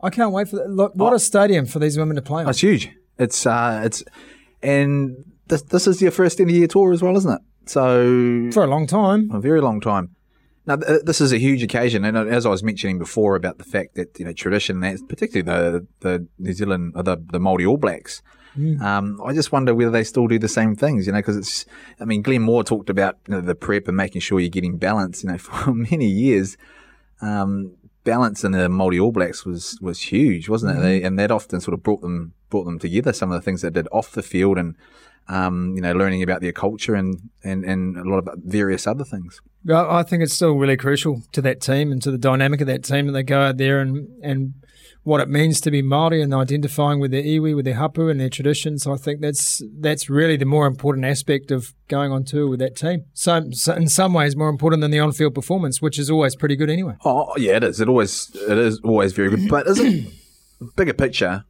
I 0.00 0.10
can't 0.10 0.32
wait 0.32 0.48
for 0.48 0.56
that. 0.56 0.68
Look, 0.68 0.92
what 0.94 1.12
a 1.12 1.18
stadium 1.18 1.66
for 1.66 1.78
these 1.78 1.96
women 1.96 2.16
to 2.16 2.22
play 2.22 2.42
on. 2.42 2.48
It's 2.48 2.60
huge. 2.60 2.90
It's 3.18 3.46
uh, 3.46 3.82
it's 3.84 4.02
and 4.62 5.24
this 5.46 5.62
this 5.62 5.86
is 5.86 6.02
your 6.02 6.10
first 6.10 6.40
end 6.40 6.50
of 6.50 6.56
year 6.56 6.66
tour 6.66 6.92
as 6.92 7.02
well, 7.02 7.16
isn't 7.16 7.32
it? 7.32 7.40
So 7.66 8.50
for 8.52 8.64
a 8.64 8.66
long 8.66 8.86
time, 8.86 9.30
a 9.32 9.40
very 9.40 9.60
long 9.60 9.80
time. 9.80 10.15
Now 10.66 10.74
uh, 10.74 10.98
this 11.04 11.20
is 11.20 11.32
a 11.32 11.38
huge 11.38 11.62
occasion, 11.62 12.04
and 12.04 12.16
uh, 12.16 12.26
as 12.26 12.44
I 12.44 12.50
was 12.50 12.62
mentioning 12.62 12.98
before 12.98 13.36
about 13.36 13.58
the 13.58 13.64
fact 13.64 13.94
that 13.94 14.18
you 14.18 14.24
know 14.24 14.32
tradition, 14.32 14.80
that 14.80 14.98
particularly 15.08 15.42
the 15.42 15.86
the 16.00 16.26
New 16.38 16.52
Zealand 16.52 16.92
or 16.96 17.02
the 17.02 17.16
the 17.16 17.38
Māori 17.38 17.68
All 17.68 17.76
Blacks. 17.76 18.22
Mm. 18.58 18.80
Um, 18.80 19.20
I 19.22 19.34
just 19.34 19.52
wonder 19.52 19.74
whether 19.74 19.90
they 19.90 20.02
still 20.02 20.26
do 20.26 20.38
the 20.38 20.48
same 20.48 20.74
things, 20.74 21.06
you 21.06 21.12
know, 21.12 21.18
because 21.18 21.36
it's. 21.36 21.66
I 22.00 22.04
mean, 22.04 22.22
Glenn 22.22 22.42
Moore 22.42 22.64
talked 22.64 22.88
about 22.88 23.18
you 23.28 23.34
know, 23.34 23.40
the 23.42 23.54
prep 23.54 23.86
and 23.86 23.96
making 23.96 24.22
sure 24.22 24.40
you're 24.40 24.48
getting 24.48 24.78
balance. 24.78 25.22
You 25.22 25.30
know, 25.30 25.38
for 25.38 25.74
many 25.74 26.06
years, 26.06 26.56
um, 27.20 27.76
balance 28.04 28.44
in 28.44 28.52
the 28.52 28.68
Māori 28.68 29.00
All 29.02 29.12
Blacks 29.12 29.44
was 29.44 29.78
was 29.80 30.00
huge, 30.00 30.48
wasn't 30.48 30.72
it? 30.72 30.74
Mm-hmm. 30.74 30.82
They, 30.82 31.02
and 31.02 31.18
that 31.18 31.30
often 31.30 31.60
sort 31.60 31.74
of 31.74 31.82
brought 31.82 32.00
them 32.00 32.32
brought 32.48 32.64
them 32.64 32.78
together. 32.78 33.12
Some 33.12 33.30
of 33.30 33.38
the 33.38 33.44
things 33.44 33.62
they 33.62 33.70
did 33.70 33.88
off 33.92 34.12
the 34.12 34.22
field, 34.22 34.56
and 34.56 34.74
um, 35.28 35.74
you 35.74 35.82
know, 35.82 35.92
learning 35.92 36.22
about 36.22 36.40
their 36.40 36.52
culture 36.52 36.94
and 36.94 37.30
and 37.42 37.64
and 37.64 37.96
a 37.96 38.08
lot 38.08 38.18
of 38.18 38.38
various 38.44 38.86
other 38.86 39.04
things. 39.04 39.40
I 39.68 40.02
think 40.04 40.22
it's 40.22 40.34
still 40.34 40.52
really 40.52 40.76
crucial 40.76 41.22
to 41.32 41.42
that 41.42 41.60
team 41.60 41.90
and 41.90 42.00
to 42.02 42.10
the 42.10 42.18
dynamic 42.18 42.60
of 42.60 42.68
that 42.68 42.84
team 42.84 43.06
that 43.06 43.12
they 43.12 43.24
go 43.24 43.40
out 43.40 43.56
there 43.56 43.80
and, 43.80 44.08
and 44.22 44.54
what 45.02 45.20
it 45.20 45.28
means 45.28 45.60
to 45.60 45.70
be 45.70 45.82
Māori 45.82 46.22
and 46.22 46.34
identifying 46.34 46.98
with 46.98 47.12
their 47.12 47.22
iwi, 47.22 47.54
with 47.54 47.64
their 47.64 47.74
hapu 47.74 48.08
and 48.08 48.20
their 48.20 48.28
traditions. 48.28 48.86
I 48.86 48.96
think 48.96 49.20
that's 49.20 49.62
that's 49.78 50.10
really 50.10 50.36
the 50.36 50.44
more 50.44 50.66
important 50.66 51.06
aspect 51.06 51.50
of 51.50 51.74
going 51.88 52.10
on 52.10 52.24
tour 52.24 52.48
with 52.48 52.58
that 52.58 52.76
team. 52.76 53.04
So, 53.12 53.50
so 53.52 53.74
in 53.74 53.88
some 53.88 54.12
ways, 54.14 54.36
more 54.36 54.48
important 54.48 54.82
than 54.82 54.90
the 54.90 54.98
on-field 54.98 55.34
performance, 55.34 55.80
which 55.80 55.98
is 55.98 56.10
always 56.10 56.34
pretty 56.34 56.56
good 56.56 56.70
anyway. 56.70 56.96
Oh 57.04 57.32
yeah, 57.36 57.56
it 57.56 57.64
is. 57.64 57.80
It 57.80 57.88
always 57.88 58.30
it 58.34 58.58
is 58.58 58.80
always 58.84 59.12
very 59.12 59.30
good. 59.30 59.48
But 59.48 59.68
isn't 59.68 60.12
bigger 60.76 60.94
picture, 60.94 61.44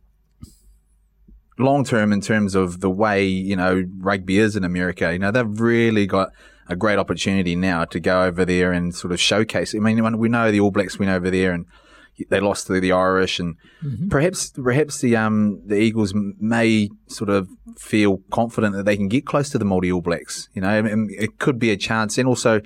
long 1.59 1.85
term 1.85 2.13
in 2.13 2.21
terms 2.21 2.55
of 2.55 2.81
the 2.81 2.91
way 2.91 3.25
you 3.25 3.57
know 3.57 3.85
rugby 3.99 4.39
is 4.39 4.57
in 4.57 4.65
America? 4.65 5.13
You 5.13 5.19
know 5.19 5.31
they've 5.31 5.61
really 5.61 6.07
got 6.07 6.31
a 6.69 6.77
great 6.77 6.99
opportunity 6.99 7.55
now 7.55 7.85
to 7.85 8.01
go 8.01 8.25
over 8.25 8.45
there 8.45 8.73
and 8.73 8.95
sort 8.95 9.13
of 9.13 9.21
showcase. 9.21 9.75
I 9.75 9.79
mean, 9.79 10.19
we 10.19 10.29
know 10.29 10.51
the 10.51 10.61
All 10.61 10.71
Blacks 10.71 10.99
went 10.99 11.13
over 11.13 11.31
there 11.31 11.53
and 11.53 11.67
they 12.29 12.41
lost 12.41 12.67
to 12.67 12.81
the 12.81 12.93
Irish, 12.93 13.39
and 13.39 13.57
perhaps 14.09 14.51
perhaps 14.51 15.01
the 15.01 15.17
um 15.17 15.61
the 15.67 15.77
Eagles 15.77 16.15
may 16.15 16.89
sort 17.09 17.31
of 17.31 17.49
feel 17.77 18.23
confident 18.31 18.75
that 18.75 18.85
they 18.85 18.97
can 18.97 19.09
get 19.09 19.27
close 19.27 19.51
to 19.51 19.59
the 19.59 19.65
Māori 19.65 19.93
All 19.93 20.01
Blacks. 20.01 20.49
You 20.55 20.63
know, 20.63 20.79
and 20.79 21.11
it 21.11 21.39
could 21.39 21.59
be 21.59 21.71
a 21.71 21.77
chance, 21.77 22.17
and 22.19 22.27
also, 22.27 22.57
you 22.57 22.63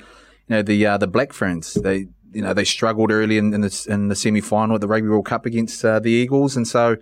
know, 0.48 0.62
the 0.62 0.86
uh, 0.86 0.98
the 0.98 1.08
Black 1.08 1.32
Ferns 1.32 1.74
they. 1.74 2.08
You 2.32 2.42
know 2.42 2.54
they 2.54 2.62
struggled 2.62 3.10
early 3.10 3.38
in, 3.38 3.52
in 3.52 3.60
the 3.60 3.86
in 3.88 4.06
the 4.06 4.14
semi 4.14 4.40
final 4.40 4.76
at 4.76 4.80
the 4.80 4.86
Rugby 4.86 5.08
World 5.08 5.26
Cup 5.26 5.46
against 5.46 5.84
uh, 5.84 5.98
the 5.98 6.12
Eagles, 6.12 6.56
and 6.56 6.64
so 6.64 6.94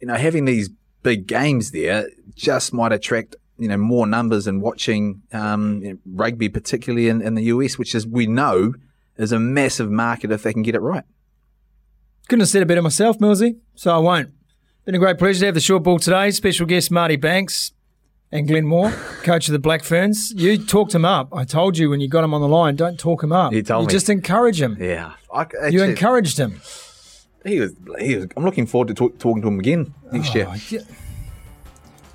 you 0.00 0.06
know 0.06 0.14
having 0.14 0.46
these 0.46 0.70
big 1.06 1.28
games 1.28 1.70
there 1.70 2.08
just 2.34 2.72
might 2.72 2.90
attract 2.90 3.36
you 3.58 3.68
know 3.68 3.76
more 3.76 4.08
numbers 4.08 4.48
and 4.48 4.60
watching 4.60 5.22
um, 5.32 5.80
you 5.80 5.92
know, 5.92 5.98
rugby, 6.04 6.48
particularly 6.48 7.08
in, 7.08 7.22
in 7.22 7.36
the 7.36 7.44
US, 7.44 7.78
which 7.78 7.94
is 7.94 8.04
we 8.04 8.26
know 8.26 8.74
is 9.16 9.30
a 9.30 9.38
massive 9.38 9.88
market 9.88 10.32
if 10.32 10.42
they 10.42 10.52
can 10.52 10.62
get 10.62 10.74
it 10.74 10.80
right. 10.80 11.04
Couldn't 12.26 12.40
have 12.40 12.48
said 12.48 12.62
it 12.62 12.66
better 12.66 12.82
myself, 12.82 13.20
Millsy, 13.20 13.58
so 13.76 13.94
I 13.94 13.98
won't. 13.98 14.30
Been 14.84 14.96
a 14.96 14.98
great 14.98 15.16
pleasure 15.16 15.38
to 15.40 15.46
have 15.46 15.54
the 15.54 15.60
short 15.60 15.84
ball 15.84 16.00
today. 16.00 16.32
Special 16.32 16.66
guest 16.66 16.90
Marty 16.90 17.14
Banks 17.14 17.70
and 18.32 18.48
Glenn 18.48 18.66
Moore, 18.66 18.90
coach 19.22 19.46
of 19.46 19.52
the 19.52 19.60
Black 19.60 19.84
Ferns. 19.84 20.32
You 20.32 20.58
talked 20.58 20.92
him 20.92 21.04
up. 21.04 21.32
I 21.32 21.44
told 21.44 21.78
you 21.78 21.88
when 21.88 22.00
you 22.00 22.08
got 22.08 22.24
him 22.24 22.34
on 22.34 22.40
the 22.40 22.48
line, 22.48 22.74
don't 22.74 22.98
talk 22.98 23.22
him 23.22 23.30
up. 23.30 23.52
You 23.52 23.62
told 23.62 23.82
you 23.82 23.86
me. 23.86 23.92
just 23.92 24.10
encourage 24.10 24.60
him. 24.60 24.76
Yeah, 24.80 25.12
I, 25.32 25.46
you 25.68 25.84
encouraged 25.84 26.36
him. 26.36 26.60
He 27.46 27.60
was, 27.60 27.74
he 28.00 28.16
was. 28.16 28.26
I'm 28.36 28.44
looking 28.44 28.66
forward 28.66 28.88
to 28.88 28.94
talk, 28.94 29.18
talking 29.18 29.42
to 29.42 29.48
him 29.48 29.60
again 29.60 29.94
next 30.12 30.34
year. 30.34 30.46
Oh, 30.48 30.56
yeah. 30.68 30.80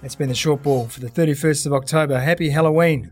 That's 0.02 0.16
been 0.16 0.30
the 0.30 0.36
short 0.36 0.64
ball 0.64 0.88
for 0.88 1.00
the 1.00 1.10
31st 1.10 1.68
of 1.68 1.74
October. 1.74 2.20
Happy 2.20 2.50
Halloween. 2.50 3.12